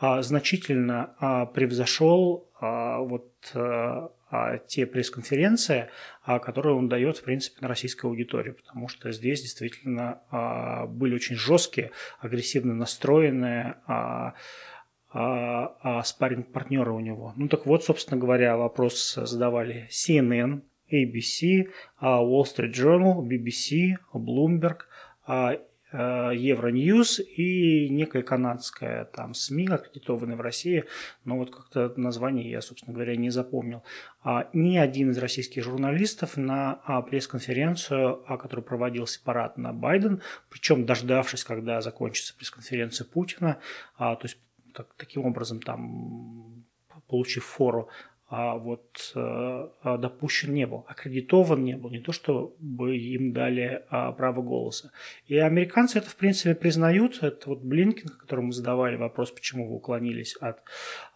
значительно 0.00 1.50
превзошел 1.52 2.48
вот 2.60 3.28
те 4.68 4.86
пресс-конференции, 4.86 5.90
которые 6.24 6.76
он 6.76 6.88
дает, 6.88 7.18
в 7.18 7.24
принципе, 7.24 7.58
на 7.60 7.68
российской 7.68 8.06
аудитории, 8.06 8.52
потому 8.52 8.88
что 8.88 9.12
здесь 9.12 9.42
действительно 9.42 10.86
были 10.88 11.16
очень 11.16 11.36
жесткие, 11.36 11.90
агрессивно 12.20 12.74
настроенные 12.74 13.76
а, 15.14 15.76
а 15.80 16.02
спарринг-партнера 16.02 16.90
у 16.90 16.98
него. 16.98 17.32
Ну 17.36 17.46
так 17.46 17.66
вот, 17.66 17.84
собственно 17.84 18.20
говоря, 18.20 18.56
вопрос 18.56 19.14
задавали 19.14 19.88
CNN, 19.88 20.62
ABC, 20.92 21.68
а, 21.98 22.20
Wall 22.20 22.42
Street 22.42 22.72
Journal, 22.72 23.22
BBC, 23.22 23.96
Bloomberg, 24.12 24.78
а, 25.26 25.56
Euronews 25.92 27.22
и 27.22 27.88
некая 27.88 28.24
канадская 28.24 29.04
там 29.04 29.32
СМИ, 29.32 29.68
аккредитованная 29.68 30.34
в 30.34 30.40
России, 30.40 30.86
но 31.24 31.36
вот 31.36 31.54
как-то 31.54 31.92
название 31.96 32.50
я, 32.50 32.60
собственно 32.62 32.92
говоря, 32.92 33.14
не 33.14 33.30
запомнил. 33.30 33.84
А 34.24 34.48
ни 34.52 34.76
один 34.76 35.10
из 35.10 35.18
российских 35.18 35.62
журналистов 35.62 36.36
на 36.36 36.80
пресс-конференцию, 37.08 38.24
которую 38.40 38.64
проводил 38.64 39.06
сепаратно 39.06 39.72
Байден, 39.72 40.20
причем 40.50 40.84
дождавшись, 40.84 41.44
когда 41.44 41.80
закончится 41.80 42.36
пресс-конференция 42.36 43.04
Путина, 43.04 43.58
то 43.96 44.18
есть 44.20 44.38
так, 44.74 44.94
таким 44.96 45.26
образом, 45.26 45.60
там, 45.60 46.64
получив 47.06 47.44
фору, 47.44 47.88
а 48.36 48.56
вот 48.56 49.12
э, 49.14 49.18
а, 49.20 49.96
допущен 49.96 50.52
не 50.52 50.66
был, 50.66 50.84
аккредитован 50.88 51.62
не 51.62 51.76
был, 51.76 51.90
не 51.90 52.00
то, 52.00 52.10
чтобы 52.10 52.96
им 52.96 53.32
дали 53.32 53.84
а, 53.90 54.10
право 54.10 54.42
голоса. 54.42 54.90
И 55.28 55.36
американцы 55.36 55.98
это, 55.98 56.10
в 56.10 56.16
принципе, 56.16 56.56
признают. 56.56 57.22
Это 57.22 57.50
вот 57.50 57.60
Блинкин, 57.60 58.08
которому 58.08 58.50
задавали 58.50 58.96
вопрос, 58.96 59.30
почему 59.30 59.68
вы 59.68 59.76
уклонились 59.76 60.34
от 60.40 60.64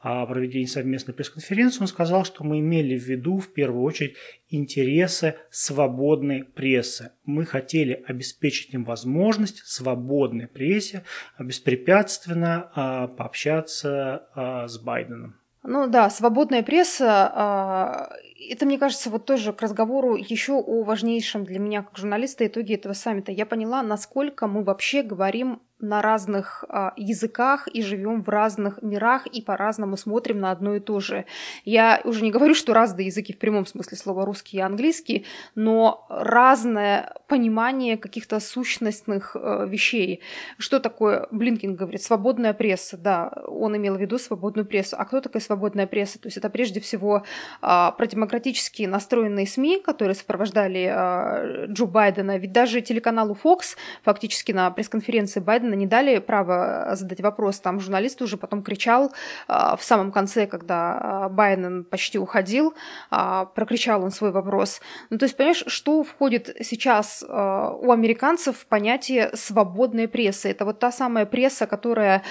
а, 0.01 0.25
проведения 0.27 0.69
совместной 0.69 1.13
пресс-конференции, 1.13 1.81
он 1.81 1.89
сказал, 1.89 2.25
что 2.25 2.45
мы 2.45 2.61
имели 2.61 2.97
в 2.97 3.03
виду, 3.03 3.39
в 3.39 3.53
первую 3.53 3.83
очередь, 3.83 4.15
интересы 4.49 5.35
свободной 5.51 6.45
прессы. 6.45 7.11
Мы 7.25 7.45
хотели 7.47 8.01
обеспечить 8.07 8.73
им 8.75 8.85
возможность 8.85 9.67
свободной 9.67 10.47
прессе 10.47 11.03
беспрепятственно 11.41 13.11
пообщаться 13.17 14.29
с 14.69 14.79
Байденом. 14.79 15.35
Ну 15.71 15.87
да, 15.87 16.09
свободная 16.09 16.63
пресса, 16.63 17.31
а, 17.35 18.11
это, 18.49 18.65
мне 18.65 18.79
кажется, 18.79 19.11
вот 19.11 19.27
тоже 19.27 19.53
к 19.53 19.61
разговору 19.61 20.17
еще 20.17 20.55
о 20.55 20.83
важнейшем 20.83 21.45
для 21.45 21.59
меня 21.59 21.83
как 21.83 21.99
журналиста 21.99 22.47
итоге 22.47 22.77
этого 22.77 22.95
саммита. 22.95 23.33
Я 23.33 23.45
поняла, 23.45 23.83
насколько 23.83 24.47
мы 24.47 24.65
вообще 24.65 25.03
говорим 25.03 25.61
на 25.81 26.03
разных 26.03 26.65
а, 26.69 26.93
языках 26.97 27.69
и 27.69 27.83
живем 27.83 28.23
в 28.23 28.29
разных 28.29 28.83
мирах 28.83 29.27
и 29.27 29.41
по-разному 29.41 29.97
смотрим 29.97 30.41
на 30.41 30.51
одно 30.51 30.75
и 30.75 30.81
то 30.81 31.01
же. 31.01 31.25
Я 31.65 32.01
уже 32.05 32.25
не 32.25 32.31
говорю, 32.31 32.55
что 32.55 32.75
разные 32.75 33.07
языки 33.07 33.33
в 33.33 33.39
прямом 33.39 33.65
смысле 33.65 33.97
слова 33.97 34.25
русский 34.25 34.57
и 34.57 34.61
английский, 34.61 35.27
но 35.55 36.07
разное 36.09 37.15
понимание 37.29 37.97
каких-то 37.97 38.41
сущностных 38.41 39.37
э, 39.39 39.67
вещей. 39.69 40.23
Что 40.59 40.81
такое, 40.81 41.29
Блинкин 41.31 41.77
говорит, 41.77 42.03
свободная 42.03 42.55
пресса, 42.55 42.97
да, 42.97 43.33
он 43.47 43.77
имел 43.77 43.95
в 43.95 44.01
виду 44.01 44.19
свободную 44.19 44.67
прессу. 44.67 44.97
А 44.99 45.05
кто 45.05 45.21
такая 45.21 45.43
свободная 45.43 45.87
пресса? 45.87 46.19
То 46.19 46.27
есть 46.27 46.37
это 46.37 46.51
прежде 46.51 46.81
всего 46.81 47.23
э, 47.63 47.91
продемократически 47.97 48.83
настроенные 48.83 49.47
СМИ, 49.47 49.81
которые 49.81 50.15
сопровождали 50.15 50.91
э, 50.91 51.67
Джо 51.67 51.87
Байдена. 51.87 52.37
Ведь 52.39 52.53
даже 52.53 52.81
телеканалу 52.81 53.37
Fox 53.41 53.77
фактически 54.03 54.53
на 54.53 54.71
пресс-конференции 54.71 55.41
Байдена 55.41 55.68
не 55.75 55.87
дали 55.87 56.19
право 56.19 56.91
задать 56.93 57.21
вопрос. 57.21 57.61
Там 57.61 57.81
журналист 57.81 58.23
уже 58.23 58.37
потом 58.37 58.63
кричал 58.63 59.13
э, 59.49 59.53
в 59.77 59.83
самом 59.83 60.13
конце, 60.13 60.47
когда 60.47 61.27
э, 61.27 61.35
Байден 61.35 61.85
почти 61.85 62.19
уходил, 62.19 62.75
э, 63.11 63.47
прокричал 63.55 64.03
он 64.03 64.11
свой 64.11 64.31
вопрос. 64.31 64.81
Ну, 65.11 65.19
то 65.19 65.25
есть, 65.25 65.37
понимаешь, 65.37 65.65
что 65.67 66.03
входит 66.03 66.57
сейчас 66.61 67.25
у 67.29 67.91
американцев 67.91 68.57
в 68.59 68.67
понятие 68.67 69.31
свободной 69.35 70.09
прессы? 70.09 70.51
Это 70.51 70.65
вот 70.65 70.79
та 70.79 70.91
самая 70.93 71.27
пресса, 71.27 71.67
которая 71.67 72.23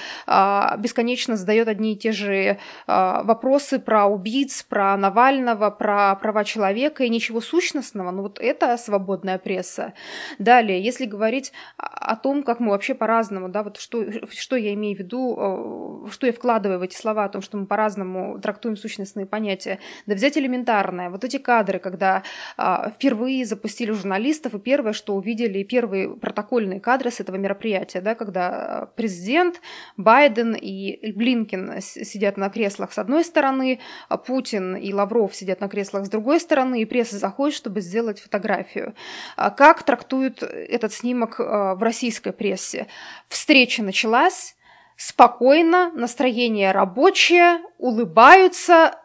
бесконечно 0.78 1.36
задает 1.36 1.68
одни 1.68 1.92
и 1.92 1.96
те 1.96 2.12
же 2.12 2.58
вопросы 2.86 3.78
про 3.78 4.06
убийц, 4.06 4.62
про 4.62 4.96
Навального, 4.96 5.70
про 5.70 6.14
права 6.16 6.44
человека 6.44 7.04
и 7.04 7.08
ничего 7.08 7.40
сущностного. 7.40 8.10
Ну, 8.10 8.22
вот 8.22 8.38
это 8.38 8.76
свободная 8.76 9.38
пресса. 9.38 9.92
Далее, 10.38 10.82
если 10.82 11.06
говорить 11.06 11.52
о 11.76 12.16
том, 12.16 12.42
как 12.42 12.60
мы 12.60 12.70
вообще 12.70 12.94
по-разному, 12.94 13.27
да, 13.30 13.62
вот 13.62 13.76
что, 13.78 14.04
что 14.30 14.56
я 14.56 14.74
имею 14.74 14.96
в 14.96 15.00
виду, 15.00 16.04
э, 16.06 16.10
что 16.10 16.26
я 16.26 16.32
вкладываю 16.32 16.78
в 16.78 16.82
эти 16.82 16.96
слова 16.96 17.24
о 17.24 17.28
том, 17.28 17.42
что 17.42 17.56
мы 17.56 17.66
по-разному 17.66 18.40
трактуем 18.40 18.76
сущностные 18.76 19.26
понятия, 19.26 19.78
да 20.06 20.14
взять 20.14 20.36
элементарное, 20.38 21.10
вот 21.10 21.24
эти 21.24 21.38
кадры, 21.38 21.78
когда 21.78 22.22
а, 22.56 22.90
впервые 22.90 23.44
запустили 23.44 23.92
журналистов, 23.92 24.54
и 24.54 24.58
первое, 24.58 24.92
что 24.92 25.14
увидели, 25.14 25.62
первые 25.62 26.10
протокольные 26.16 26.80
кадры 26.80 27.10
с 27.10 27.20
этого 27.20 27.36
мероприятия, 27.36 28.00
да, 28.00 28.14
когда 28.14 28.90
президент, 28.96 29.60
Байден 29.96 30.54
и 30.54 31.12
Блинкин 31.12 31.80
сидят 31.80 32.36
на 32.36 32.48
креслах 32.48 32.92
с 32.92 32.98
одной 32.98 33.24
стороны, 33.24 33.80
а 34.08 34.16
Путин 34.16 34.76
и 34.76 34.92
Лавров 34.92 35.34
сидят 35.34 35.60
на 35.60 35.68
креслах 35.68 36.06
с 36.06 36.08
другой 36.08 36.40
стороны, 36.40 36.82
и 36.82 36.84
пресса 36.84 37.18
заходит, 37.18 37.56
чтобы 37.56 37.80
сделать 37.80 38.20
фотографию. 38.20 38.94
А 39.36 39.50
как 39.50 39.82
трактуют 39.82 40.42
этот 40.42 40.92
снимок 40.92 41.38
в 41.38 41.78
российской 41.80 42.32
прессе? 42.32 42.86
Встреча 43.28 43.82
началась, 43.82 44.56
спокойно, 44.96 45.90
настроение 45.92 46.72
рабочее, 46.72 47.60
улыбаются, 47.78 49.00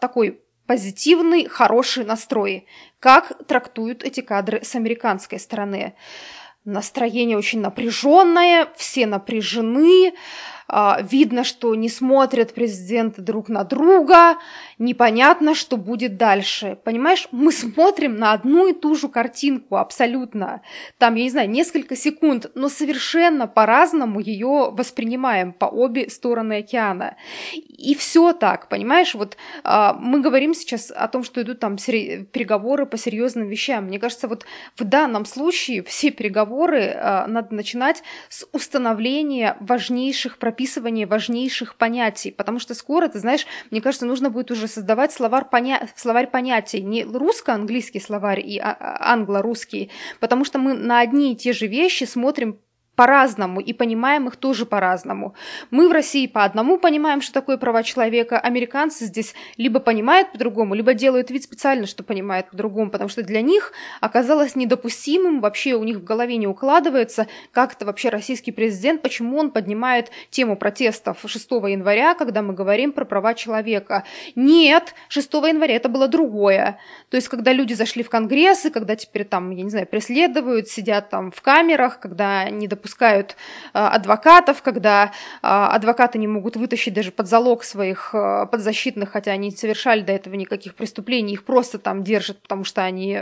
такой 0.00 0.42
позитивный, 0.66 1.46
хороший 1.46 2.04
настрой. 2.04 2.66
Как 3.00 3.46
трактуют 3.46 4.02
эти 4.02 4.20
кадры 4.20 4.64
с 4.64 4.74
американской 4.74 5.38
стороны? 5.38 5.94
Настроение 6.64 7.36
очень 7.36 7.60
напряженное, 7.60 8.68
все 8.76 9.06
напряжены, 9.06 10.14
видно, 10.68 11.44
что 11.44 11.74
не 11.74 11.88
смотрят 11.88 12.54
президенты 12.54 13.22
друг 13.22 13.48
на 13.48 13.64
друга, 13.64 14.38
непонятно, 14.78 15.54
что 15.54 15.76
будет 15.76 16.16
дальше. 16.16 16.78
Понимаешь, 16.84 17.28
мы 17.30 17.52
смотрим 17.52 18.16
на 18.16 18.32
одну 18.32 18.66
и 18.68 18.72
ту 18.72 18.94
же 18.94 19.08
картинку 19.08 19.76
абсолютно. 19.76 20.62
Там, 20.98 21.14
я 21.16 21.24
не 21.24 21.30
знаю, 21.30 21.50
несколько 21.50 21.96
секунд, 21.96 22.50
но 22.54 22.68
совершенно 22.68 23.46
по-разному 23.46 24.20
ее 24.20 24.70
воспринимаем 24.72 25.52
по 25.52 25.66
обе 25.66 26.08
стороны 26.08 26.58
океана. 26.58 27.16
И 27.52 27.94
все 27.94 28.32
так, 28.32 28.68
понимаешь, 28.68 29.14
вот 29.14 29.36
а, 29.64 29.94
мы 29.94 30.20
говорим 30.20 30.54
сейчас 30.54 30.90
о 30.90 31.08
том, 31.08 31.24
что 31.24 31.42
идут 31.42 31.60
там 31.60 31.76
переговоры 31.76 32.86
по 32.86 32.96
серьезным 32.96 33.48
вещам. 33.48 33.84
Мне 33.84 33.98
кажется, 33.98 34.28
вот 34.28 34.46
в 34.76 34.84
данном 34.84 35.24
случае 35.24 35.82
все 35.82 36.10
переговоры 36.10 36.94
а, 36.96 37.26
надо 37.26 37.54
начинать 37.54 38.02
с 38.28 38.46
установления 38.52 39.56
важнейших 39.60 40.38
прописок 40.38 40.53
прописывание 40.54 41.04
важнейших 41.04 41.74
понятий, 41.74 42.30
потому 42.30 42.60
что 42.60 42.74
скоро, 42.74 43.08
ты 43.08 43.18
знаешь, 43.18 43.44
мне 43.72 43.80
кажется, 43.80 44.06
нужно 44.06 44.30
будет 44.30 44.52
уже 44.52 44.68
создавать 44.68 45.12
словарь, 45.12 45.46
поня... 45.50 45.88
словарь 45.96 46.30
понятий, 46.30 46.80
не 46.80 47.02
русско-английский 47.02 47.98
словарь 47.98 48.38
и 48.38 48.58
а, 48.58 48.70
а, 48.70 49.12
англо-русский, 49.12 49.90
потому 50.20 50.44
что 50.44 50.60
мы 50.60 50.74
на 50.74 51.00
одни 51.00 51.32
и 51.32 51.36
те 51.36 51.52
же 51.52 51.66
вещи 51.66 52.04
смотрим 52.04 52.60
по-разному 52.96 53.60
и 53.60 53.72
понимаем 53.72 54.28
их 54.28 54.36
тоже 54.36 54.66
по-разному. 54.66 55.34
Мы 55.70 55.88
в 55.88 55.92
России 55.92 56.26
по 56.26 56.44
одному 56.44 56.78
понимаем, 56.78 57.20
что 57.20 57.32
такое 57.32 57.56
права 57.56 57.82
человека, 57.82 58.38
американцы 58.38 59.06
здесь 59.06 59.34
либо 59.56 59.80
понимают 59.80 60.32
по-другому, 60.32 60.74
либо 60.74 60.94
делают 60.94 61.30
вид 61.30 61.42
специально, 61.42 61.86
что 61.86 62.02
понимают 62.02 62.50
по-другому, 62.50 62.90
потому 62.90 63.08
что 63.08 63.22
для 63.22 63.40
них 63.40 63.72
оказалось 64.00 64.56
недопустимым, 64.56 65.40
вообще 65.40 65.74
у 65.74 65.84
них 65.84 65.98
в 65.98 66.04
голове 66.04 66.36
не 66.36 66.46
укладывается, 66.46 67.26
как 67.52 67.74
это 67.74 67.84
вообще 67.84 68.10
российский 68.10 68.52
президент, 68.52 69.02
почему 69.02 69.38
он 69.38 69.50
поднимает 69.50 70.10
тему 70.30 70.56
протестов 70.56 71.18
6 71.24 71.50
января, 71.50 72.14
когда 72.14 72.42
мы 72.42 72.54
говорим 72.54 72.92
про 72.92 73.04
права 73.04 73.34
человека. 73.34 74.04
Нет, 74.36 74.94
6 75.08 75.32
января 75.34 75.76
это 75.76 75.88
было 75.88 76.08
другое. 76.08 76.78
То 77.10 77.16
есть, 77.16 77.28
когда 77.28 77.52
люди 77.52 77.74
зашли 77.74 78.02
в 78.02 78.10
Конгресс, 78.10 78.66
и 78.66 78.70
когда 78.70 78.96
теперь 78.96 79.24
там, 79.24 79.50
я 79.50 79.62
не 79.62 79.70
знаю, 79.70 79.86
преследуют, 79.86 80.68
сидят 80.68 81.10
там 81.10 81.30
в 81.30 81.42
камерах, 81.42 81.98
когда 81.98 82.48
не 82.50 82.68
допускают 82.84 83.36
а, 83.72 83.88
адвокатов, 83.88 84.62
когда 84.62 85.12
а, 85.42 85.74
адвокаты 85.74 86.18
не 86.18 86.28
могут 86.28 86.56
вытащить 86.56 86.92
даже 86.92 87.12
под 87.12 87.26
залог 87.26 87.64
своих 87.64 88.10
а, 88.14 88.44
подзащитных, 88.44 89.10
хотя 89.10 89.32
они 89.32 89.48
не 89.48 89.56
совершали 89.56 90.02
до 90.02 90.12
этого 90.12 90.34
никаких 90.34 90.74
преступлений, 90.74 91.32
их 91.32 91.44
просто 91.44 91.78
там 91.78 92.02
держат, 92.02 92.42
потому 92.42 92.64
что 92.64 92.82
они 92.82 93.18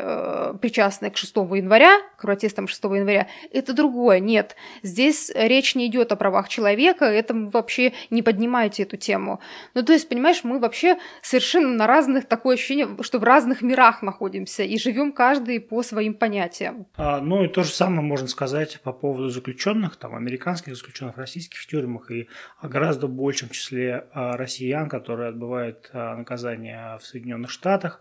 причастны 0.61 1.11
к 1.11 1.17
6 1.17 1.37
января, 1.37 1.99
к 2.17 2.23
протестам 2.23 2.67
6 2.67 2.85
января. 2.85 3.29
Это 3.53 3.73
другое. 3.73 4.19
Нет, 4.19 4.57
здесь 4.83 5.31
речь 5.35 5.75
не 5.75 5.87
идет 5.87 6.13
о 6.13 6.17
правах 6.17 6.49
человека, 6.49 7.05
это 7.05 7.35
вообще 7.35 7.93
не 8.11 8.23
поднимайте 8.23 8.83
эту 8.83 8.97
тему. 8.97 9.41
Ну, 9.75 9.83
то 9.83 9.93
есть, 9.93 10.09
понимаешь, 10.09 10.41
мы 10.43 10.59
вообще 10.59 10.97
совершенно 11.23 11.69
на 11.69 11.87
разных, 11.87 12.27
такое 12.27 12.55
ощущение, 12.55 12.89
что 13.03 13.19
в 13.19 13.25
разных 13.25 13.63
мирах 13.63 14.03
находимся 14.03 14.63
и 14.65 14.79
живем 14.79 15.13
каждый 15.13 15.61
по 15.61 15.83
своим 15.83 16.15
понятиям. 16.15 16.87
А, 16.97 17.21
ну, 17.21 17.45
и 17.45 17.49
то 17.49 17.63
же 17.63 17.71
самое 17.71 18.03
можно 18.03 18.29
сказать 18.29 18.81
по 18.83 18.93
поводу 18.93 19.29
заключения 19.29 19.52
заключенных, 19.53 19.97
там, 19.97 20.15
американских 20.15 20.77
заключенных 20.77 21.17
в 21.17 21.19
российских 21.19 21.67
тюрьмах 21.67 22.11
и 22.11 22.29
о 22.61 22.69
гораздо 22.69 23.07
большем 23.07 23.51
числе 23.51 24.07
а, 24.13 24.37
россиян, 24.37 24.89
которые 24.89 25.29
отбывают 25.29 25.91
а, 25.93 26.17
наказание 26.17 26.99
в 26.99 27.05
Соединенных 27.05 27.51
Штатах. 27.51 28.01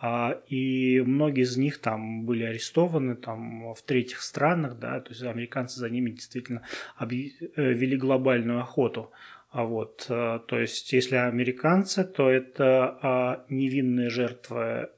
А, 0.00 0.38
и 0.48 1.00
многие 1.00 1.42
из 1.42 1.56
них 1.56 1.78
там 1.78 2.24
были 2.24 2.44
арестованы 2.44 3.16
там, 3.16 3.74
в 3.74 3.82
третьих 3.82 4.20
странах, 4.20 4.78
да, 4.78 5.00
то 5.00 5.10
есть 5.10 5.22
американцы 5.22 5.78
за 5.78 5.90
ними 5.90 6.10
действительно 6.10 6.62
э, 6.98 7.04
вели 7.06 7.96
глобальную 7.96 8.60
охоту. 8.60 9.10
Вот, 9.52 10.06
э, 10.08 10.40
то 10.46 10.58
есть, 10.58 10.92
если 10.92 11.16
американцы, 11.16 12.04
то 12.04 12.30
это 12.30 13.44
невинные 13.48 14.10
жертвы 14.10 14.90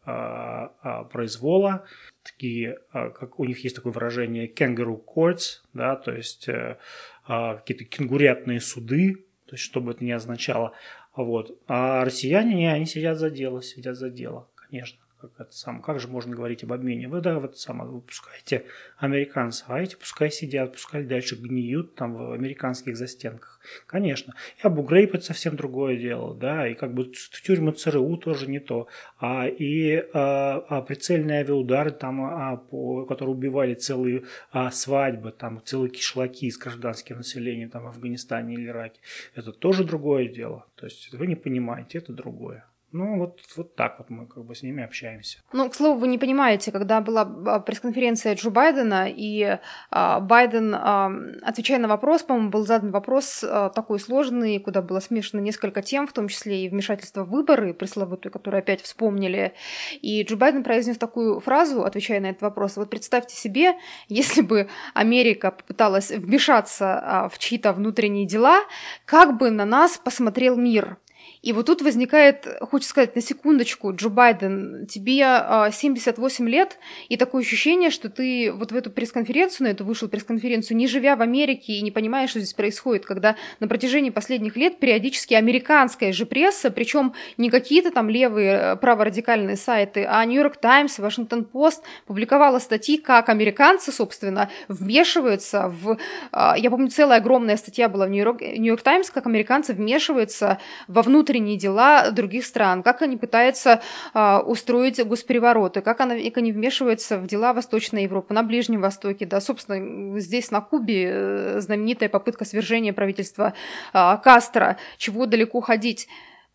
произвола, 1.10 1.84
такие, 2.22 2.78
а, 2.92 3.10
как 3.10 3.38
у 3.38 3.44
них 3.44 3.64
есть 3.64 3.76
такое 3.76 3.92
выражение 3.92 4.48
kangaroo 4.48 5.02
courts, 5.04 5.60
да, 5.72 5.96
то 5.96 6.12
есть 6.12 6.48
э, 6.48 6.78
а, 7.24 7.56
какие-то 7.56 7.84
кенгурятные 7.84 8.60
суды, 8.60 9.26
то 9.46 9.54
есть 9.54 9.64
что 9.64 9.80
бы 9.80 9.92
это 9.92 10.04
ни 10.04 10.10
означало. 10.10 10.72
Вот. 11.14 11.60
А 11.66 12.04
россияне, 12.04 12.54
не, 12.54 12.72
они 12.72 12.86
сидят 12.86 13.18
за 13.18 13.30
дело, 13.30 13.62
сидят 13.62 13.96
за 13.96 14.08
дело, 14.10 14.48
конечно 14.54 15.01
как, 15.22 15.30
это 15.38 15.52
сам, 15.52 15.80
как 15.80 16.00
же 16.00 16.08
можно 16.08 16.34
говорить 16.34 16.64
об 16.64 16.72
обмене? 16.72 17.08
Вы, 17.08 17.20
да, 17.20 17.38
вот 17.38 17.56
самое, 17.56 17.88
выпускаете 17.88 18.64
американцев, 18.98 19.66
а 19.68 19.80
эти 19.80 19.94
пускай 19.94 20.30
сидят, 20.30 20.72
пускай 20.72 21.04
дальше 21.04 21.36
гниют 21.36 21.94
там 21.94 22.14
в 22.14 22.32
американских 22.32 22.96
застенках. 22.96 23.60
Конечно. 23.86 24.34
И 24.58 24.66
Абу 24.66 24.82
Грейб 24.82 25.14
это 25.14 25.24
совсем 25.24 25.54
другое 25.54 25.96
дело, 25.96 26.34
да, 26.34 26.66
и 26.66 26.74
как 26.74 26.92
бы 26.92 27.04
в 27.04 27.42
тюрьму 27.42 27.70
ЦРУ 27.70 28.16
тоже 28.16 28.48
не 28.48 28.58
то. 28.58 28.88
А, 29.20 29.46
и 29.46 30.04
а, 30.12 30.64
а 30.68 30.82
прицельные 30.82 31.40
авиаудары, 31.40 31.92
там, 31.92 32.24
а, 32.24 32.56
по, 32.56 33.04
которые 33.06 33.36
убивали 33.36 33.74
целые 33.74 34.24
а, 34.50 34.72
свадьбы, 34.72 35.30
там, 35.30 35.62
целые 35.64 35.90
кишлаки 35.90 36.46
из 36.46 36.58
гражданского 36.58 37.18
населения 37.18 37.68
там, 37.68 37.84
в 37.84 37.88
Афганистане 37.88 38.54
или 38.54 38.66
Ираке, 38.66 39.00
это 39.36 39.52
тоже 39.52 39.84
другое 39.84 40.26
дело. 40.26 40.66
То 40.74 40.86
есть 40.86 41.12
вы 41.14 41.28
не 41.28 41.36
понимаете, 41.36 41.98
это 41.98 42.12
другое. 42.12 42.64
Ну, 42.92 43.18
вот, 43.18 43.40
вот 43.56 43.74
так 43.74 43.98
вот 43.98 44.10
мы 44.10 44.26
как 44.26 44.44
бы 44.44 44.54
с 44.54 44.62
ними 44.62 44.84
общаемся. 44.84 45.38
Ну, 45.52 45.68
к 45.70 45.74
слову, 45.74 45.98
вы 45.98 46.08
не 46.08 46.18
понимаете, 46.18 46.70
когда 46.70 47.00
была 47.00 47.22
а, 47.22 47.58
пресс-конференция 47.58 48.34
Джо 48.34 48.50
Байдена, 48.50 49.08
и 49.08 49.58
а, 49.90 50.20
Байден, 50.20 50.74
а, 50.74 51.10
отвечая 51.42 51.78
на 51.78 51.88
вопрос, 51.88 52.22
по-моему, 52.22 52.50
был 52.50 52.66
задан 52.66 52.90
вопрос 52.90 53.42
а, 53.42 53.70
такой 53.70 53.98
сложный, 53.98 54.58
куда 54.58 54.82
было 54.82 55.00
смешано 55.00 55.40
несколько 55.40 55.80
тем, 55.80 56.06
в 56.06 56.12
том 56.12 56.28
числе 56.28 56.66
и 56.66 56.68
вмешательство 56.68 57.24
в 57.24 57.30
выборы, 57.30 57.72
пресловутые, 57.72 58.30
которые 58.30 58.58
опять 58.58 58.82
вспомнили. 58.82 59.54
И 60.02 60.22
Джо 60.22 60.36
Байден 60.36 60.62
произнес 60.62 60.98
такую 60.98 61.40
фразу, 61.40 61.84
отвечая 61.84 62.20
на 62.20 62.26
этот 62.26 62.42
вопрос. 62.42 62.76
Вот 62.76 62.90
представьте 62.90 63.34
себе, 63.34 63.74
если 64.08 64.42
бы 64.42 64.68
Америка 64.92 65.50
попыталась 65.50 66.10
вмешаться 66.10 67.00
а, 67.02 67.28
в 67.30 67.38
чьи-то 67.38 67.72
внутренние 67.72 68.26
дела, 68.26 68.60
как 69.06 69.38
бы 69.38 69.50
на 69.50 69.64
нас 69.64 69.96
посмотрел 69.96 70.56
мир. 70.56 70.98
И 71.42 71.52
вот 71.52 71.66
тут 71.66 71.82
возникает, 71.82 72.46
хочется 72.60 72.90
сказать, 72.90 73.16
на 73.16 73.20
секундочку, 73.20 73.92
Джо 73.92 74.08
Байден, 74.08 74.86
тебе 74.86 75.24
78 75.72 76.46
а, 76.46 76.48
лет, 76.48 76.78
и 77.08 77.16
такое 77.16 77.42
ощущение, 77.42 77.90
что 77.90 78.08
ты 78.08 78.52
вот 78.52 78.70
в 78.70 78.76
эту 78.76 78.90
пресс-конференцию, 78.90 79.66
на 79.66 79.72
эту 79.72 79.84
вышел 79.84 80.08
пресс-конференцию, 80.08 80.76
не 80.76 80.86
живя 80.86 81.16
в 81.16 81.22
Америке 81.22 81.72
и 81.72 81.82
не 81.82 81.90
понимая, 81.90 82.28
что 82.28 82.38
здесь 82.38 82.54
происходит, 82.54 83.04
когда 83.04 83.34
на 83.58 83.66
протяжении 83.66 84.10
последних 84.10 84.56
лет 84.56 84.78
периодически 84.78 85.34
американская 85.34 86.12
же 86.12 86.26
пресса, 86.26 86.70
причем 86.70 87.12
не 87.36 87.50
какие-то 87.50 87.90
там 87.90 88.08
левые 88.08 88.52
э, 88.52 88.76
праворадикальные 88.76 89.56
сайты, 89.56 90.06
а 90.08 90.24
Нью-Йорк 90.24 90.58
Таймс, 90.58 91.00
Вашингтон 91.00 91.44
Пост 91.44 91.82
публиковала 92.06 92.60
статьи, 92.60 92.98
как 92.98 93.28
американцы, 93.28 93.90
собственно, 93.90 94.48
вмешиваются 94.68 95.68
в... 95.68 95.98
А, 96.30 96.54
я 96.56 96.70
помню, 96.70 96.88
целая 96.88 97.18
огромная 97.18 97.56
статья 97.56 97.88
была 97.88 98.06
в 98.06 98.10
Нью-Йорк 98.10 98.82
Таймс, 98.82 99.10
как 99.10 99.26
американцы 99.26 99.72
вмешиваются 99.72 100.58
во 100.86 101.02
внутренние 101.02 101.31
внутренние 101.32 101.56
дела 101.56 102.10
других 102.10 102.44
стран, 102.44 102.82
как 102.82 103.02
они 103.02 103.16
пытаются 103.16 103.80
э, 104.14 104.38
устроить 104.38 105.04
госперевороты, 105.04 105.80
как, 105.80 106.00
она, 106.00 106.14
как 106.18 106.36
они 106.36 106.52
вмешиваются 106.52 107.18
в 107.18 107.26
дела 107.26 107.54
Восточной 107.54 108.02
Европы, 108.02 108.34
на 108.34 108.42
Ближнем 108.42 108.82
Востоке, 108.82 109.24
да, 109.24 109.40
собственно, 109.40 110.20
здесь 110.20 110.50
на 110.50 110.60
Кубе 110.60 111.08
э, 111.10 111.60
знаменитая 111.60 112.08
попытка 112.08 112.44
свержения 112.44 112.92
правительства 112.92 113.54
э, 113.94 114.16
Кастро, 114.22 114.76
чего 114.98 115.26
далеко 115.26 115.60
ходить. 115.60 116.08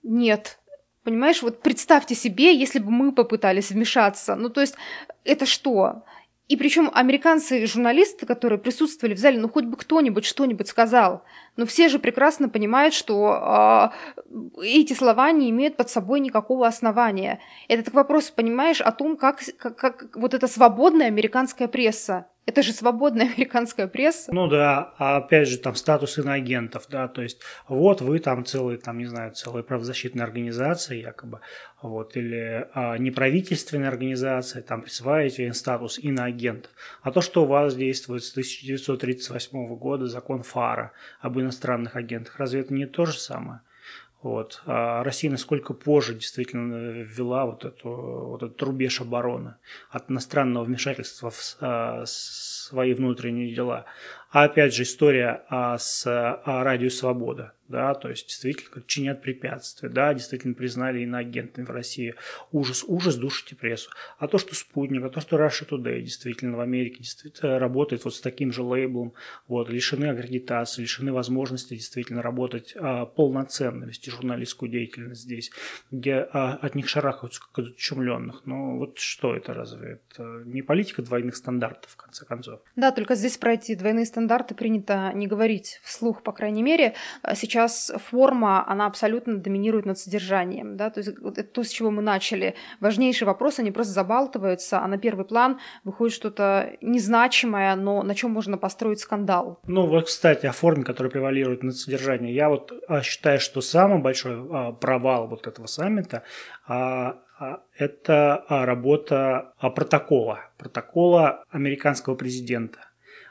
Нет, 0.04 0.60
Понимаешь, 1.04 1.42
вот 1.42 1.62
представьте 1.62 2.16
себе, 2.16 2.54
если 2.54 2.80
бы 2.80 2.92
мы 2.92 3.14
попытались 3.14 3.72
вмешаться. 3.72 4.36
Ну, 4.36 4.50
то 4.50 4.60
есть, 4.60 4.76
это 5.24 5.46
что? 5.46 6.04
И 6.50 6.58
причем 6.58 6.90
американцы 6.94 7.66
журналисты, 7.66 8.26
которые 8.26 8.60
присутствовали 8.60 9.14
в 9.14 9.18
зале, 9.18 9.40
ну 9.40 9.50
хоть 9.50 9.66
бы 9.66 9.78
кто-нибудь 9.78 10.26
что-нибудь 10.26 10.68
сказал. 10.68 11.24
Но 11.58 11.66
все 11.66 11.90
же 11.90 12.00
прекрасно 12.00 12.50
понимают, 12.50 12.94
что 12.94 13.92
э, 14.56 14.64
эти 14.64 14.94
слова 14.94 15.32
не 15.32 15.50
имеют 15.50 15.76
под 15.76 15.90
собой 15.90 16.20
никакого 16.20 16.68
основания. 16.68 17.40
Это 17.68 17.84
так 17.84 17.94
вопрос, 17.94 18.30
понимаешь, 18.30 18.80
о 18.80 18.92
том, 18.92 19.18
как, 19.18 19.42
как, 19.58 19.76
как 19.76 20.16
вот 20.16 20.34
эта 20.34 20.48
свободная 20.48 21.08
американская 21.08 21.68
пресса 21.68 22.28
это 22.48 22.64
же 22.64 22.72
свободная 22.72 23.28
американская 23.36 23.88
пресса. 23.88 24.34
Ну 24.34 24.48
да, 24.48 24.94
а 24.98 25.18
опять 25.18 25.48
же 25.48 25.60
там 25.60 25.76
статус 25.76 26.18
иноагентов, 26.18 26.86
да, 26.90 27.08
то 27.08 27.22
есть 27.22 27.40
вот 27.68 28.02
вы 28.02 28.20
там 28.20 28.46
целые, 28.46 28.80
там, 28.80 28.98
не 28.98 29.06
знаю, 29.06 29.34
целые 29.34 29.64
правозащитные 29.64 30.24
организации 30.24 31.02
якобы, 31.02 31.42
вот, 31.82 32.16
или 32.16 32.68
а, 32.74 32.98
неправительственные 32.98 33.90
организации, 33.90 34.62
там 34.62 34.82
присваиваете 34.82 35.46
им 35.46 35.54
статус 35.54 36.00
иноагентов. 36.00 36.72
А 37.04 37.12
то, 37.12 37.22
что 37.22 37.44
у 37.44 37.48
вас 37.48 37.76
действует 37.76 38.24
с 38.24 38.32
1938 38.32 39.76
года 39.76 40.08
закон 40.08 40.42
ФАРа 40.42 40.94
об 41.20 41.38
иностранных 41.48 41.96
агентах, 41.96 42.38
разве 42.38 42.62
это 42.62 42.74
не 42.74 42.86
то 42.86 43.06
же 43.06 43.18
самое? 43.18 43.62
Вот. 44.22 44.64
А 44.66 45.04
Россия 45.04 45.30
насколько 45.30 45.74
позже 45.74 46.16
действительно 46.16 47.04
ввела 47.04 47.46
вот, 47.46 47.66
эту, 47.66 47.90
вот 47.90 48.44
этот 48.44 48.62
рубеж 48.62 49.00
обороны 49.00 49.56
от 49.90 50.10
иностранного 50.10 50.64
вмешательства 50.64 51.30
в 51.30 51.58
а, 51.62 52.04
свои 52.06 52.94
внутренние 52.94 53.54
дела. 53.54 53.86
А 54.32 54.44
опять 54.44 54.74
же 54.74 54.84
история 54.84 55.44
а, 55.50 55.78
с 55.78 56.06
а, 56.08 56.64
радио 56.64 56.90
«Свобода» 56.90 57.54
да, 57.68 57.94
то 57.94 58.10
есть 58.10 58.28
действительно 58.28 58.84
чинят 58.86 59.22
препятствия, 59.22 59.90
да, 59.90 60.14
действительно 60.14 60.54
признали 60.54 61.02
иноагентами 61.02 61.66
в 61.66 61.70
России. 61.70 62.16
Ужас, 62.52 62.84
ужас, 62.88 63.16
душите 63.16 63.56
прессу. 63.56 63.90
А 64.18 64.28
то, 64.28 64.38
что 64.38 64.56
Спутник, 64.56 65.04
а 65.04 65.10
то, 65.10 65.22
что 65.22 65.38
Russia 65.38 65.68
Today 65.68 66.02
действительно 66.02 66.58
в 66.58 66.62
Америке 66.62 66.98
действительно 67.00 67.60
работает 67.60 68.06
вот 68.06 68.16
с 68.16 68.22
таким 68.22 68.52
же 68.52 68.64
лейблом, 68.64 69.14
вот, 69.48 69.70
лишены 69.70 70.06
аккредитации, 70.06 70.82
лишены 70.82 71.12
возможности 71.12 71.74
действительно 71.74 72.22
работать 72.22 72.74
а, 72.76 73.06
полноценно, 73.06 73.86
вести 73.86 74.12
журналистскую 74.12 74.70
деятельность 74.70 75.22
здесь, 75.22 75.52
где 75.92 76.28
а, 76.32 76.54
от 76.54 76.76
них 76.76 76.88
шарахаются 76.88 77.42
как 77.42 77.66
от 77.66 77.72
учумленных. 77.74 78.44
Ну, 78.46 78.78
вот 78.78 78.98
что 78.98 79.36
это 79.36 79.54
разве? 79.54 80.00
Это 80.10 80.44
не 80.46 80.62
политика 80.62 81.02
двойных 81.02 81.36
стандартов, 81.36 81.92
в 81.92 81.96
конце 81.98 82.26
концов. 82.26 82.62
Да, 82.76 82.92
только 82.92 83.16
здесь 83.16 83.38
про 83.38 83.54
эти 83.54 83.76
двойные 83.76 84.06
стандарты 84.06 84.56
принято 84.56 85.12
не 85.14 85.28
говорить 85.28 85.80
вслух, 85.84 86.24
по 86.24 86.32
крайней 86.32 86.64
мере. 86.64 86.94
Сейчас 87.36 87.57
сейчас 87.58 87.92
форма, 88.12 88.64
она 88.68 88.86
абсолютно 88.86 89.38
доминирует 89.38 89.86
над 89.86 89.98
содержанием, 89.98 90.78
да, 90.78 90.90
то 90.92 91.00
есть 91.00 91.10
это 91.10 91.44
то, 91.44 91.64
с 91.64 91.70
чего 91.70 91.90
мы 91.90 92.04
начали. 92.04 92.54
Важнейшие 92.80 93.26
вопросы, 93.26 93.62
они 93.62 93.72
просто 93.72 93.94
забалтываются, 93.94 94.80
а 94.80 94.88
на 94.88 94.98
первый 94.98 95.26
план 95.26 95.60
выходит 95.84 96.14
что-то 96.14 96.78
незначимое, 96.82 97.76
но 97.76 98.04
на 98.04 98.14
чем 98.14 98.32
можно 98.32 98.58
построить 98.58 99.00
скандал. 99.00 99.60
Ну 99.66 99.88
вот, 99.88 100.06
кстати, 100.06 100.46
о 100.46 100.52
форме, 100.52 100.84
которая 100.84 101.12
превалирует 101.12 101.64
над 101.64 101.76
содержанием. 101.76 102.34
Я 102.34 102.50
вот 102.50 102.72
а, 102.88 103.02
считаю, 103.02 103.40
что 103.40 103.62
самый 103.62 104.00
большой 104.00 104.36
а, 104.36 104.72
провал 104.72 105.28
вот 105.28 105.48
этого 105.48 105.66
саммита 105.66 106.22
а, 106.68 107.18
это 107.78 108.44
работа 108.50 109.54
протокола, 109.60 110.40
протокола 110.58 111.44
американского 111.52 112.16
президента. 112.16 112.80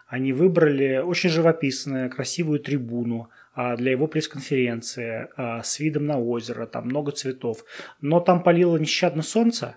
Они 0.07 0.33
выбрали 0.33 0.99
очень 0.99 1.31
живописную, 1.31 2.11
красивую 2.11 2.61
трибуну, 2.61 3.29
для 3.57 3.93
его 3.93 4.07
пресс-конференции 4.07 5.29
а, 5.37 5.63
с 5.63 5.81
видом 5.81 6.07
на 6.07 6.19
озеро, 6.19 6.67
там 6.67 6.87
много 6.87 7.13
цветов. 7.13 7.65
Но 8.01 8.21
там 8.21 8.43
палило 8.43 8.77
нещадно 8.77 9.23
солнце, 9.23 9.77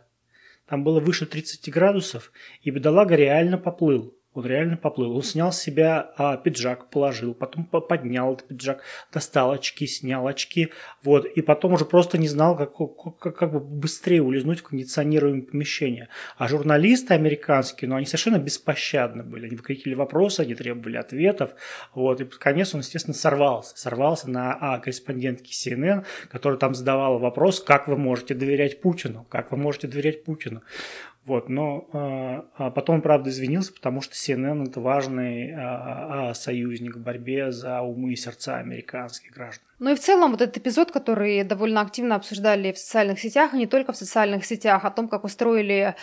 там 0.67 0.83
было 0.83 0.99
выше 0.99 1.25
30 1.25 1.71
градусов, 1.71 2.31
и 2.61 2.69
бедолага 2.69 3.15
реально 3.15 3.57
поплыл. 3.57 4.18
Он 4.33 4.45
реально 4.45 4.77
поплыл. 4.77 5.15
Он 5.15 5.23
снял 5.23 5.51
с 5.51 5.59
себя 5.59 6.11
а, 6.15 6.37
пиджак, 6.37 6.91
положил, 6.91 7.33
потом 7.33 7.65
поднял 7.65 8.33
этот 8.33 8.47
пиджак, 8.47 8.83
достал 9.11 9.51
очки, 9.51 9.87
снял 9.87 10.27
очки, 10.27 10.71
вот, 11.03 11.25
и 11.25 11.41
потом 11.41 11.73
уже 11.73 11.85
просто 11.85 12.19
не 12.19 12.27
знал, 12.27 12.55
как, 12.55 12.75
как, 13.19 13.35
как 13.35 13.51
бы 13.51 13.59
быстрее 13.59 14.21
улизнуть 14.21 14.59
в 14.59 14.63
кондиционируемое 14.63 15.41
помещение. 15.41 16.09
А 16.37 16.47
журналисты 16.47 17.15
американские, 17.15 17.89
ну, 17.89 17.95
они 17.95 18.05
совершенно 18.05 18.37
беспощадны 18.37 19.23
были. 19.23 19.47
Они 19.47 19.55
выкрикивали 19.55 19.95
вопросы, 19.95 20.41
они 20.41 20.53
требовали 20.53 20.97
ответов, 20.97 21.55
вот, 21.95 22.21
и 22.21 22.25
под 22.25 22.37
конец 22.37 22.75
он, 22.75 22.81
естественно, 22.81 23.15
сорвался. 23.15 23.75
Сорвался 23.77 24.29
на 24.29 24.53
а, 24.53 24.79
корреспондентке 24.79 25.51
CNN, 25.51 26.05
которая 26.29 26.59
там 26.59 26.75
задавала 26.75 27.17
вопрос, 27.17 27.61
как 27.61 27.87
вы 27.87 27.97
можете 27.97 28.35
доверять 28.35 28.79
Путину, 28.79 29.25
как 29.27 29.51
вы 29.51 29.57
можете 29.57 29.87
доверять 29.87 30.23
Путину. 30.23 30.61
Вот, 31.25 31.49
но 31.49 31.87
а, 31.93 32.45
а 32.55 32.71
потом, 32.71 33.01
правда, 33.01 33.29
извинился, 33.29 33.73
потому 33.73 34.01
что 34.01 34.15
CNN 34.15 34.67
это 34.67 34.79
важный 34.79 35.53
а, 35.53 36.29
а, 36.29 36.33
союзник 36.33 36.95
в 36.95 37.03
борьбе 37.03 37.51
за 37.51 37.81
умы 37.81 38.13
и 38.13 38.15
сердца 38.15 38.57
американских 38.57 39.33
граждан. 39.33 39.65
Ну 39.79 39.91
и 39.91 39.95
в 39.95 39.99
целом 39.99 40.31
вот 40.31 40.41
этот 40.41 40.57
эпизод, 40.57 40.91
который 40.91 41.41
довольно 41.43 41.79
активно 41.79 42.15
обсуждали 42.15 42.73
в 42.73 42.77
социальных 42.77 43.19
сетях, 43.19 43.53
и 43.53 43.57
не 43.57 43.65
только 43.65 43.93
в 43.93 43.95
социальных 43.95 44.43
сетях, 44.43 44.83
о 44.83 44.91
том, 44.91 45.07
как 45.07 45.23
устроили 45.23 45.95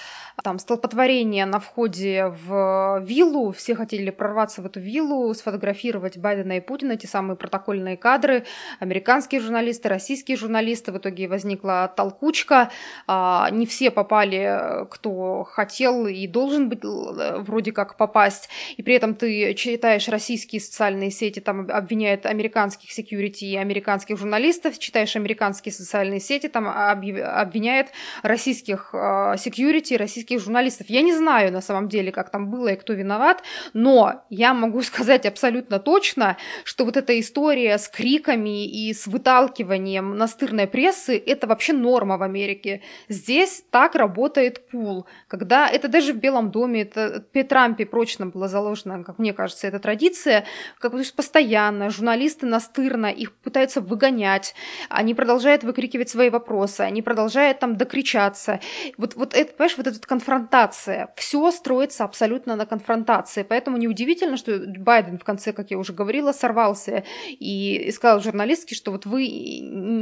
там 0.42 0.58
столпотворение 0.58 1.44
на 1.44 1.60
входе 1.60 2.32
в 2.46 3.02
виллу, 3.04 3.52
все 3.52 3.74
хотели 3.74 4.08
прорваться 4.08 4.62
в 4.62 4.66
эту 4.66 4.80
виллу, 4.80 5.34
сфотографировать 5.34 6.16
Байдена 6.16 6.56
и 6.56 6.60
Путина, 6.60 6.92
эти 6.92 7.04
самые 7.04 7.36
протокольные 7.36 7.98
кадры, 7.98 8.46
американские 8.80 9.42
журналисты, 9.42 9.90
российские 9.90 10.38
журналисты, 10.38 10.90
в 10.92 10.96
итоге 10.96 11.28
возникла 11.28 11.92
толкучка, 11.94 12.70
не 13.06 13.66
все 13.66 13.90
попали, 13.90 14.86
кто 14.88 15.05
хотел 15.44 16.06
и 16.06 16.26
должен 16.26 16.68
быть 16.68 16.84
э, 16.84 17.38
вроде 17.38 17.72
как 17.72 17.96
попасть, 17.96 18.48
и 18.76 18.82
при 18.82 18.94
этом 18.94 19.14
ты 19.14 19.54
читаешь 19.54 20.08
российские 20.08 20.60
социальные 20.60 21.10
сети, 21.10 21.40
там 21.40 21.68
обвиняют 21.70 22.26
американских 22.26 22.96
security 22.96 23.56
американских 23.56 24.18
журналистов, 24.18 24.78
читаешь 24.78 25.16
американские 25.16 25.72
социальные 25.72 26.20
сети, 26.20 26.48
там 26.48 26.68
обвиняет 26.68 27.88
российских 28.22 28.94
секьюрити, 29.38 29.94
российских 29.94 30.40
журналистов. 30.40 30.88
Я 30.88 31.02
не 31.02 31.12
знаю 31.12 31.52
на 31.52 31.60
самом 31.60 31.88
деле, 31.88 32.12
как 32.12 32.30
там 32.30 32.50
было 32.50 32.68
и 32.68 32.76
кто 32.76 32.92
виноват, 32.92 33.42
но 33.72 34.24
я 34.30 34.54
могу 34.54 34.82
сказать 34.96 35.26
абсолютно 35.26 35.78
точно, 35.78 36.36
что 36.64 36.84
вот 36.84 36.96
эта 36.96 37.18
история 37.20 37.78
с 37.78 37.88
криками 37.88 38.66
и 38.66 38.92
с 38.92 39.06
выталкиванием 39.06 40.16
настырной 40.16 40.66
прессы– 40.66 41.22
это 41.26 41.46
вообще 41.46 41.72
норма 41.72 42.16
в 42.16 42.22
Америке. 42.22 42.82
Здесь 43.08 43.62
так 43.70 43.94
работает 43.94 44.68
пул. 44.68 44.95
Стол, 44.96 45.06
когда 45.28 45.68
это 45.68 45.88
даже 45.88 46.12
в 46.12 46.16
Белом 46.16 46.50
доме, 46.50 46.82
это 46.82 47.24
при 47.32 47.42
Трампе 47.42 47.86
прочно 47.86 48.26
было 48.26 48.48
заложено, 48.48 49.04
как 49.04 49.18
мне 49.18 49.32
кажется, 49.32 49.66
эта 49.66 49.78
традиция, 49.78 50.44
как 50.78 50.92
то 50.92 50.98
есть 50.98 51.14
постоянно 51.14 51.90
журналисты 51.90 52.46
настырно 52.46 53.06
их 53.06 53.32
пытаются 53.32 53.80
выгонять, 53.80 54.54
они 54.88 55.14
продолжают 55.14 55.64
выкрикивать 55.64 56.08
свои 56.08 56.30
вопросы, 56.30 56.80
они 56.80 57.02
продолжают 57.02 57.58
там 57.58 57.76
докричаться. 57.76 58.60
Вот, 58.96 59.14
вот 59.16 59.34
это, 59.34 59.52
понимаешь, 59.52 59.76
вот 59.76 59.86
эта 59.86 60.00
конфронтация, 60.00 61.08
все 61.16 61.50
строится 61.50 62.04
абсолютно 62.04 62.56
на 62.56 62.66
конфронтации, 62.66 63.42
поэтому 63.42 63.76
неудивительно, 63.76 64.36
что 64.36 64.58
Байден 64.78 65.18
в 65.18 65.24
конце, 65.24 65.52
как 65.52 65.70
я 65.70 65.78
уже 65.78 65.92
говорила, 65.92 66.32
сорвался 66.32 67.04
и 67.28 67.90
сказал 67.92 68.20
журналистке, 68.20 68.74
что 68.74 68.92
вот 68.92 69.06
вы, 69.06 69.20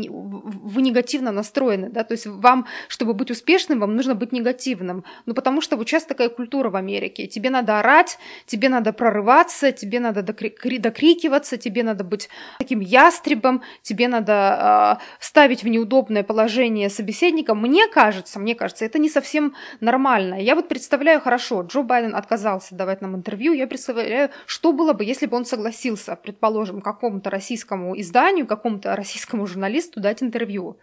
вы 0.09 0.83
негативно 0.83 1.33
настроены, 1.33 1.91
да, 1.91 2.05
то 2.05 2.13
есть 2.13 2.27
вам, 2.27 2.67
чтобы 2.89 3.15
быть 3.15 3.31
успешным, 3.31 3.81
вам 3.81 3.97
нужно 3.97 4.15
быть 4.15 4.33
негативным, 4.33 4.84
ну 5.27 5.35
потому 5.35 5.61
что 5.61 5.77
вот 5.77 5.89
сейчас 5.89 6.05
такая 6.05 6.29
культура 6.29 6.71
в 6.71 6.77
Америке, 6.77 7.27
тебе 7.27 7.51
надо 7.51 7.79
орать, 7.79 8.19
тебе 8.47 8.69
надо 8.69 8.93
прорываться, 8.93 9.73
тебе 9.73 10.01
надо 10.01 10.21
докри- 10.21 10.79
докрикиваться, 10.79 11.57
тебе 11.57 11.83
надо 11.83 12.05
быть 12.05 12.29
таким 12.59 12.81
ястребом, 12.81 13.63
тебе 13.83 14.09
надо 14.09 14.99
э, 15.01 15.05
ставить 15.21 15.63
в 15.63 15.69
неудобное 15.69 16.23
положение 16.23 16.91
собеседника. 16.91 17.55
Мне 17.55 17.89
кажется, 17.89 18.39
мне 18.39 18.55
кажется, 18.55 18.85
это 18.85 18.99
не 18.99 19.09
совсем 19.09 19.55
нормально. 19.81 20.35
Я 20.41 20.55
вот 20.55 20.69
представляю 20.69 21.21
хорошо, 21.21 21.63
Джо 21.63 21.83
Байден 21.83 22.15
отказался 22.15 22.75
давать 22.75 23.01
нам 23.01 23.15
интервью, 23.15 23.53
я 23.53 23.67
представляю, 23.67 24.31
что 24.47 24.73
было 24.73 24.93
бы, 24.93 25.05
если 25.05 25.27
бы 25.27 25.37
он 25.37 25.45
согласился, 25.45 26.17
предположим, 26.17 26.81
какому-то 26.81 27.31
российскому 27.31 27.99
изданию, 28.01 28.47
какому-то 28.47 28.97
российскому 28.97 29.47
журналисту 29.47 30.01
дать 30.01 30.23
интервью. 30.23 30.77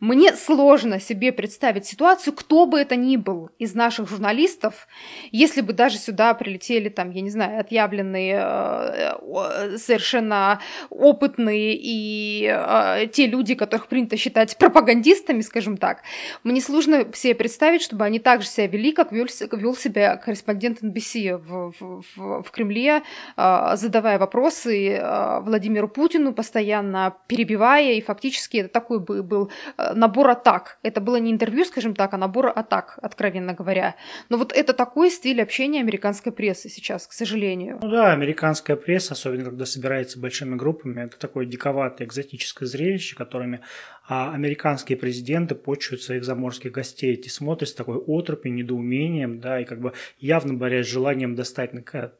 Мне 0.00 0.32
сложно 0.34 1.00
себе 1.00 1.32
представить 1.32 1.86
ситуацию, 1.86 2.34
кто 2.34 2.66
бы 2.66 2.78
это 2.78 2.96
ни 2.96 3.16
был 3.16 3.35
из 3.58 3.74
наших 3.74 4.08
журналистов, 4.08 4.86
если 5.32 5.60
бы 5.60 5.72
даже 5.72 5.98
сюда 5.98 6.34
прилетели 6.34 6.88
там, 6.88 7.10
я 7.10 7.20
не 7.20 7.30
знаю, 7.30 7.60
отъявленные, 7.60 8.38
э, 8.38 9.76
совершенно 9.78 10.60
опытные 10.90 11.74
и 11.74 12.46
э, 12.46 13.06
те 13.12 13.26
люди, 13.26 13.54
которых 13.54 13.88
принято 13.88 14.16
считать 14.16 14.56
пропагандистами, 14.58 15.40
скажем 15.40 15.76
так, 15.76 16.02
мне 16.44 16.60
сложно 16.60 17.06
себе 17.14 17.34
представить, 17.34 17.82
чтобы 17.82 18.04
они 18.04 18.18
так 18.18 18.42
же 18.42 18.48
себя 18.48 18.66
вели, 18.66 18.92
как 18.92 19.12
вел, 19.12 19.26
вел 19.52 19.76
себя 19.76 20.16
корреспондент 20.16 20.82
NBC 20.82 21.36
в, 21.36 21.72
в, 21.78 22.02
в, 22.16 22.42
в 22.42 22.50
Кремле, 22.50 23.02
э, 23.36 23.70
задавая 23.74 24.18
вопросы 24.18 25.00
Владимиру 25.42 25.88
Путину, 25.88 26.32
постоянно 26.32 27.16
перебивая, 27.26 27.92
и 27.92 28.00
фактически 28.00 28.58
это 28.58 28.68
такой 28.68 29.00
был 29.00 29.50
набор 29.76 30.30
атак. 30.30 30.78
Это 30.82 31.00
было 31.00 31.16
не 31.16 31.30
интервью, 31.30 31.64
скажем 31.64 31.94
так, 31.94 32.14
а 32.14 32.16
набор 32.16 32.52
атак, 32.54 32.98
откровенно 33.02 33.25
говоря. 33.52 33.96
Но 34.28 34.36
вот 34.36 34.52
это 34.52 34.72
такой 34.72 35.10
стиль 35.10 35.42
общения 35.42 35.80
американской 35.80 36.32
прессы 36.32 36.68
сейчас, 36.68 37.06
к 37.06 37.12
сожалению. 37.12 37.78
Ну 37.82 37.90
да, 37.90 38.12
американская 38.12 38.76
пресса, 38.76 39.14
особенно 39.14 39.44
когда 39.44 39.66
собирается 39.66 40.18
большими 40.18 40.56
группами, 40.56 41.04
это 41.04 41.18
такое 41.18 41.46
диковатое, 41.46 42.06
экзотическое 42.06 42.68
зрелище, 42.68 43.16
которыми 43.16 43.60
а, 44.08 44.32
американские 44.32 44.96
президенты 44.96 45.54
почуют 45.54 46.02
своих 46.02 46.24
заморских 46.24 46.72
гостей. 46.72 47.14
Эти 47.14 47.28
смотрят 47.28 47.68
с 47.68 47.74
такой 47.74 47.96
отропью, 47.96 48.52
недоумением, 48.52 49.40
да, 49.40 49.60
и 49.60 49.64
как 49.64 49.80
бы 49.80 49.92
явно 50.18 50.54
борясь 50.54 50.86
с 50.86 50.90
желанием 50.90 51.34
достать 51.34 51.72
э, 51.74 52.10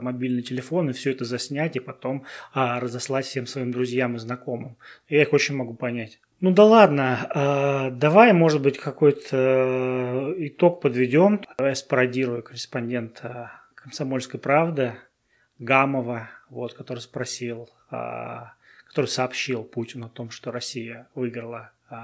мобильный 0.00 0.42
телефон 0.42 0.90
и 0.90 0.92
все 0.92 1.10
это 1.10 1.24
заснять, 1.24 1.76
и 1.76 1.80
потом 1.80 2.24
а, 2.52 2.80
разослать 2.80 3.26
всем 3.26 3.46
своим 3.46 3.72
друзьям 3.72 4.16
и 4.16 4.18
знакомым. 4.18 4.76
Я 5.08 5.22
их 5.22 5.32
очень 5.32 5.56
могу 5.56 5.74
понять. 5.74 6.18
Ну 6.40 6.50
да 6.50 6.64
ладно, 6.64 7.28
э, 7.34 7.90
давай, 7.92 8.32
может 8.32 8.60
быть, 8.60 8.78
какой-то 8.78 9.36
э, 9.36 10.34
итог 10.46 10.80
подведем. 10.80 11.40
Я 11.58 11.74
спародирую 11.74 12.42
корреспондента 12.42 13.52
«Комсомольской 13.74 14.40
правды» 14.40 14.94
Гамова, 15.58 16.28
вот, 16.50 16.74
который 16.74 16.98
спросил, 16.98 17.70
э, 17.90 17.96
который 18.94 19.06
сообщил 19.06 19.64
Путину 19.64 20.06
о 20.06 20.08
том, 20.08 20.30
что 20.30 20.52
Россия 20.52 21.08
выиграла 21.16 21.72
э, 21.90 21.94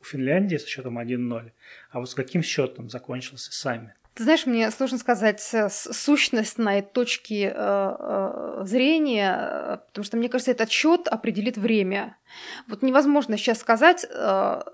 у 0.00 0.04
Финляндии 0.04 0.56
с 0.56 0.66
счетом 0.66 0.98
1-0. 0.98 1.52
А 1.90 1.98
вот 1.98 2.08
с 2.08 2.14
каким 2.14 2.42
счетом 2.42 2.88
закончился 2.88 3.52
саммит? 3.52 3.99
Ты 4.20 4.24
знаешь, 4.24 4.44
мне 4.44 4.70
сложно 4.70 4.98
сказать 4.98 5.42
э, 5.54 5.70
сущность 5.70 6.58
на 6.58 6.76
этой 6.76 6.92
точки 6.92 7.50
э, 7.50 7.52
э, 7.56 8.64
зрения, 8.66 9.80
потому 9.86 10.04
что, 10.04 10.18
мне 10.18 10.28
кажется, 10.28 10.50
этот 10.50 10.70
счет 10.70 11.08
определит 11.08 11.56
время. 11.56 12.18
Вот 12.68 12.82
невозможно 12.82 13.38
сейчас 13.38 13.60
сказать, 13.60 14.06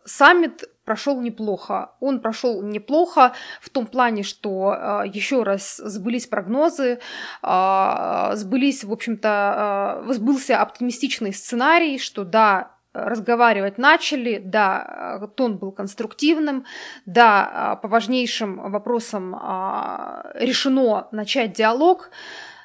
саммит 0.04 0.64
прошел 0.84 1.20
неплохо. 1.20 1.92
Он 2.00 2.18
прошел 2.20 2.60
неплохо 2.60 3.34
в 3.60 3.70
том 3.70 3.86
плане, 3.86 4.24
что 4.24 5.04
еще 5.06 5.44
раз 5.44 5.76
сбылись 5.76 6.26
прогнозы, 6.26 6.98
сбылись, 7.40 8.84
в 8.84 8.92
общем-то, 8.92 10.06
сбылся 10.08 10.60
оптимистичный 10.60 11.32
сценарий, 11.32 11.98
что 11.98 12.24
да, 12.24 12.75
разговаривать 13.04 13.78
начали, 13.78 14.40
да, 14.44 15.28
тон 15.34 15.58
был 15.58 15.72
конструктивным, 15.72 16.64
да, 17.04 17.78
по 17.82 17.88
важнейшим 17.88 18.70
вопросам 18.70 19.34
а, 19.34 20.30
решено 20.34 21.08
начать 21.12 21.52
диалог, 21.52 22.10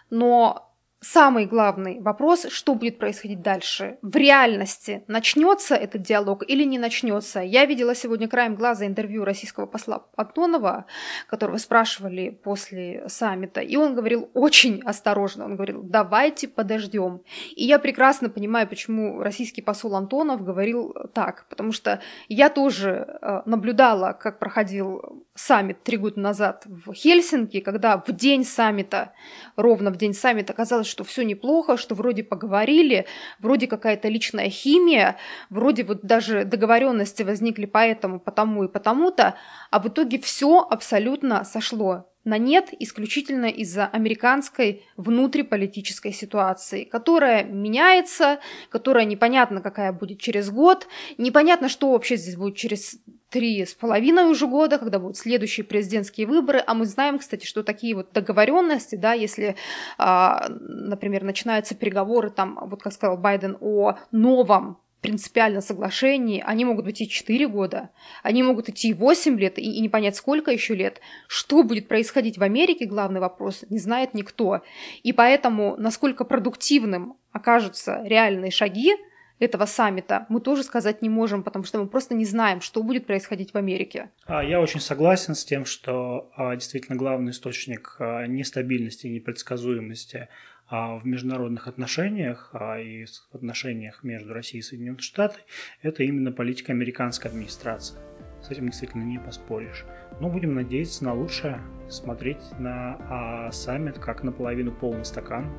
но 0.10 0.70
самый 1.02 1.47
главный 1.47 1.99
вопрос, 1.99 2.45
что 2.49 2.76
будет 2.76 2.99
происходить 2.99 3.41
дальше. 3.41 3.97
В 4.04 4.16
реальности 4.16 5.04
начнется 5.08 5.76
этот 5.76 6.04
диалог 6.04 6.47
или 6.47 6.64
не 6.64 6.78
начнется. 6.78 7.39
Я 7.39 7.66
видела 7.66 7.95
сегодня 7.95 8.28
краем 8.28 8.56
глаза 8.56 8.86
интервью 8.86 9.26
российского 9.26 9.66
посла 9.66 10.06
Антонова, 10.16 10.86
которого 11.28 11.58
спрашивали 11.58 12.30
после 12.30 13.04
саммита, 13.08 13.62
и 13.62 13.76
он 13.76 13.95
говорил 13.95 14.30
очень 14.36 14.82
осторожно, 14.86 15.45
он 15.45 15.56
говорил, 15.56 15.82
давайте 15.84 16.47
подождем. 16.47 17.22
И 17.56 17.66
я 17.66 17.80
прекрасно 17.80 18.30
понимаю, 18.30 18.68
почему 18.68 19.22
российский 19.22 19.62
посол 19.62 19.95
Антонов 19.95 20.43
говорил 20.43 20.95
так, 21.14 21.45
потому 21.49 21.72
что 21.72 21.99
я 22.30 22.49
тоже 22.49 23.18
э, 23.22 23.41
наблюдала, 23.45 24.14
как 24.14 24.38
проходил 24.38 25.26
саммит 25.34 25.84
три 25.84 25.97
года 25.97 26.20
назад 26.20 26.64
в 26.66 26.93
Хельсинки, 26.93 27.62
когда 27.62 27.97
в 27.97 28.12
день 28.12 28.43
саммита, 28.43 29.14
ровно 29.56 29.91
в 29.91 29.97
день 29.97 30.14
саммита, 30.14 30.54
оказалось, 30.54 30.91
что 30.92 31.04
все 31.04 31.24
неплохо, 31.24 31.78
что 31.78 31.96
вроде 31.96 32.24
поговорили, 32.24 33.08
вроде 33.39 33.66
какая-то 33.68 34.10
личная 34.10 34.50
химия, 34.50 35.18
вроде 35.50 35.84
вот 35.84 36.02
даже 36.04 36.46
договоренности 36.46 37.24
возникли 37.24 37.66
по 37.66 37.80
этому, 37.80 38.20
потому 38.20 38.66
и 38.66 38.68
потому-то, 38.68 39.36
а 39.72 39.80
в 39.80 39.88
итоге 39.88 40.20
все 40.20 40.60
абсолютно 40.60 41.44
сошло 41.44 42.11
на 42.24 42.38
нет 42.38 42.69
исключительно 42.80 43.45
из-за 43.45 43.86
американской 43.88 44.84
внутриполитической 44.97 46.11
ситуации, 46.11 46.84
которая 46.84 47.43
меняется, 47.43 48.39
которая 48.69 49.05
непонятно 49.05 49.61
какая 49.61 49.91
будет 49.91 50.19
через 50.19 50.49
год, 50.51 50.88
непонятно, 51.17 51.69
что 51.69 51.91
вообще 51.91 52.17
здесь 52.17 52.36
будет 52.36 52.55
через 52.55 52.99
три 53.30 53.65
с 53.65 53.74
половиной 53.74 54.26
уже 54.30 54.45
года, 54.45 54.78
когда 54.78 54.99
будут 54.99 55.17
следующие 55.17 55.63
президентские 55.63 56.28
выборы, 56.28 56.61
а 56.65 56.74
мы 56.74 56.86
знаем, 56.86 57.17
кстати, 57.17 57.45
что 57.45 57.63
такие 57.63 57.95
вот 57.95 58.11
договоренности, 58.11 58.95
да, 58.95 59.13
если, 59.13 59.55
а, 59.97 60.47
например, 60.49 61.24
начинаются 61.24 61.74
переговоры, 61.74 62.30
там, 62.30 62.59
вот 62.69 62.84
как 62.84 62.93
сказал 62.93 63.17
Байден, 63.17 63.57
о 63.61 63.95
новом 64.11 64.78
принципиально 65.02 65.62
соглашении, 65.62 66.43
они 66.45 66.64
могут 66.64 66.88
идти 66.88 67.10
4 67.10 67.47
года, 67.47 67.89
они 68.24 68.43
могут 68.43 68.70
идти 68.70 68.93
8 68.93 69.39
лет 69.39 69.58
и, 69.58 69.64
и 69.64 69.82
не 69.82 69.89
понять, 69.89 70.16
сколько 70.16 70.52
еще 70.52 70.76
лет. 70.76 71.02
Что 71.28 71.64
будет 71.64 71.88
происходить 71.88 72.38
в 72.38 72.43
Америке, 72.43 72.86
главный 72.86 73.20
вопрос, 73.20 73.66
не 73.70 73.80
знает 73.80 74.14
никто. 74.14 74.62
И 75.04 75.12
поэтому, 75.12 75.76
насколько 75.78 76.24
продуктивным 76.24 77.16
окажутся 77.32 78.02
реальные 78.06 78.52
шаги 78.52 78.91
этого 79.39 79.66
саммита, 79.66 80.28
мы 80.30 80.39
тоже 80.39 80.62
сказать 80.64 81.02
не 81.02 81.10
можем, 81.10 81.41
потому 81.41 81.66
что 81.66 81.80
мы 81.80 81.88
просто 81.88 82.14
не 82.14 82.26
знаем, 82.26 82.62
что 82.62 82.84
будет 82.84 83.08
происходить 83.08 83.54
в 83.54 83.58
Америке. 83.58 84.12
А, 84.28 84.43
я 84.43 84.62
очень 84.62 84.80
согласен 84.80 85.34
с 85.34 85.43
тем, 85.43 85.66
что 85.66 86.30
а, 86.36 86.56
действительно 86.56 86.95
главный 86.95 87.32
источник 87.32 87.95
а, 87.97 88.28
нестабильности 88.28 89.08
и 89.08 89.10
непредсказуемости– 89.10 90.28
в 90.72 91.01
международных 91.03 91.67
отношениях 91.67 92.49
а 92.53 92.80
и 92.80 93.05
в 93.05 93.36
отношениях 93.36 94.03
между 94.03 94.34
Россией 94.34 94.59
и 94.59 94.63
Соединенными 94.63 95.01
Штатами 95.01 95.43
это 95.82 96.03
именно 96.03 96.32
политика 96.32 96.72
американской 96.72 97.30
администрации. 97.30 97.97
С 98.41 98.49
этим 98.49 98.67
действительно 98.67 99.03
не 99.03 99.19
поспоришь. 99.19 99.86
Но 100.19 100.30
будем 100.30 100.55
надеяться 100.55 101.03
на 101.03 101.13
лучшее, 101.13 101.61
смотреть 101.89 102.41
на 102.57 102.97
а, 103.09 103.51
саммит 103.51 103.99
как 103.99 104.24
наполовину 104.24 104.72
полный 104.72 105.05
стакан. 105.05 105.51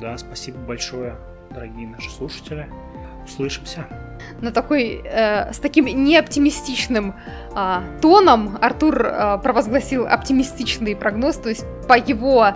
Да, 0.00 0.16
спасибо 0.18 0.58
большое, 0.58 1.16
дорогие 1.50 1.88
наши 1.88 2.10
слушатели. 2.10 2.68
Услышимся. 3.24 3.86
На 4.42 4.52
такой, 4.52 5.00
э, 5.02 5.52
с 5.52 5.58
таким 5.58 5.86
неоптимистичным 5.86 7.14
э, 7.56 7.80
тоном 8.02 8.58
Артур 8.60 9.06
э, 9.06 9.38
провозгласил 9.42 10.06
оптимистичный 10.06 10.94
прогноз, 10.94 11.38
то 11.38 11.48
есть 11.48 11.64
по 11.86 11.94
его 11.98 12.48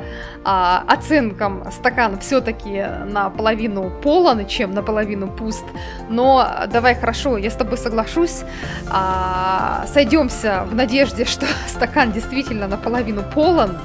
а, 0.45 0.85
оценкам 0.87 1.71
стакан 1.71 2.19
все-таки 2.21 2.85
наполовину 3.07 3.91
полон, 4.03 4.47
чем 4.47 4.73
наполовину 4.73 5.29
пуст. 5.29 5.65
Но 6.09 6.49
давай 6.71 6.95
хорошо, 6.95 7.37
я 7.37 7.51
с 7.51 7.55
тобой 7.55 7.79
соглашусь, 7.79 8.43
а, 8.91 9.85
сойдемся 9.87 10.65
в 10.71 10.75
надежде, 10.75 11.25
что 11.25 11.47
стакан 11.67 12.13
действительно 12.13 12.69
наполовину 12.69 13.23
полон, 13.23 13.77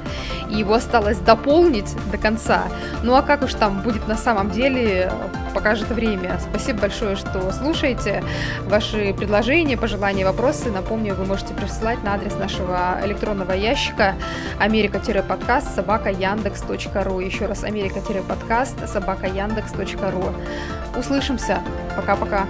и 0.49 0.55
его 0.55 0.75
осталось 0.75 1.17
дополнить 1.17 1.95
до 2.11 2.17
конца. 2.17 2.63
Ну 3.03 3.15
а 3.15 3.21
как 3.21 3.43
уж 3.43 3.53
там 3.53 3.81
будет 3.81 4.07
на 4.07 4.15
самом 4.15 4.51
деле, 4.51 5.11
покажет 5.53 5.89
время. 5.89 6.39
Спасибо 6.41 6.81
большое, 6.81 7.15
что 7.15 7.51
слушаете. 7.51 8.23
Ваши 8.63 9.13
предложения, 9.13 9.77
пожелания, 9.77 10.25
вопросы, 10.25 10.71
напомню, 10.71 11.15
вы 11.15 11.25
можете 11.25 11.53
присылать 11.53 12.03
на 12.03 12.15
адрес 12.15 12.35
нашего 12.35 12.99
электронного 13.03 13.51
ящика 13.53 14.15
америка-подкаст 14.59 15.75
собака 15.75 16.09
яндекс.ру. 16.09 17.19
Еще 17.19 17.45
раз 17.45 17.63
америка-подкаст 17.63 18.87
собака 18.87 19.27
яндекс.ру. 19.27 20.33
Услышимся. 20.97 21.61
Пока-пока. 21.95 22.47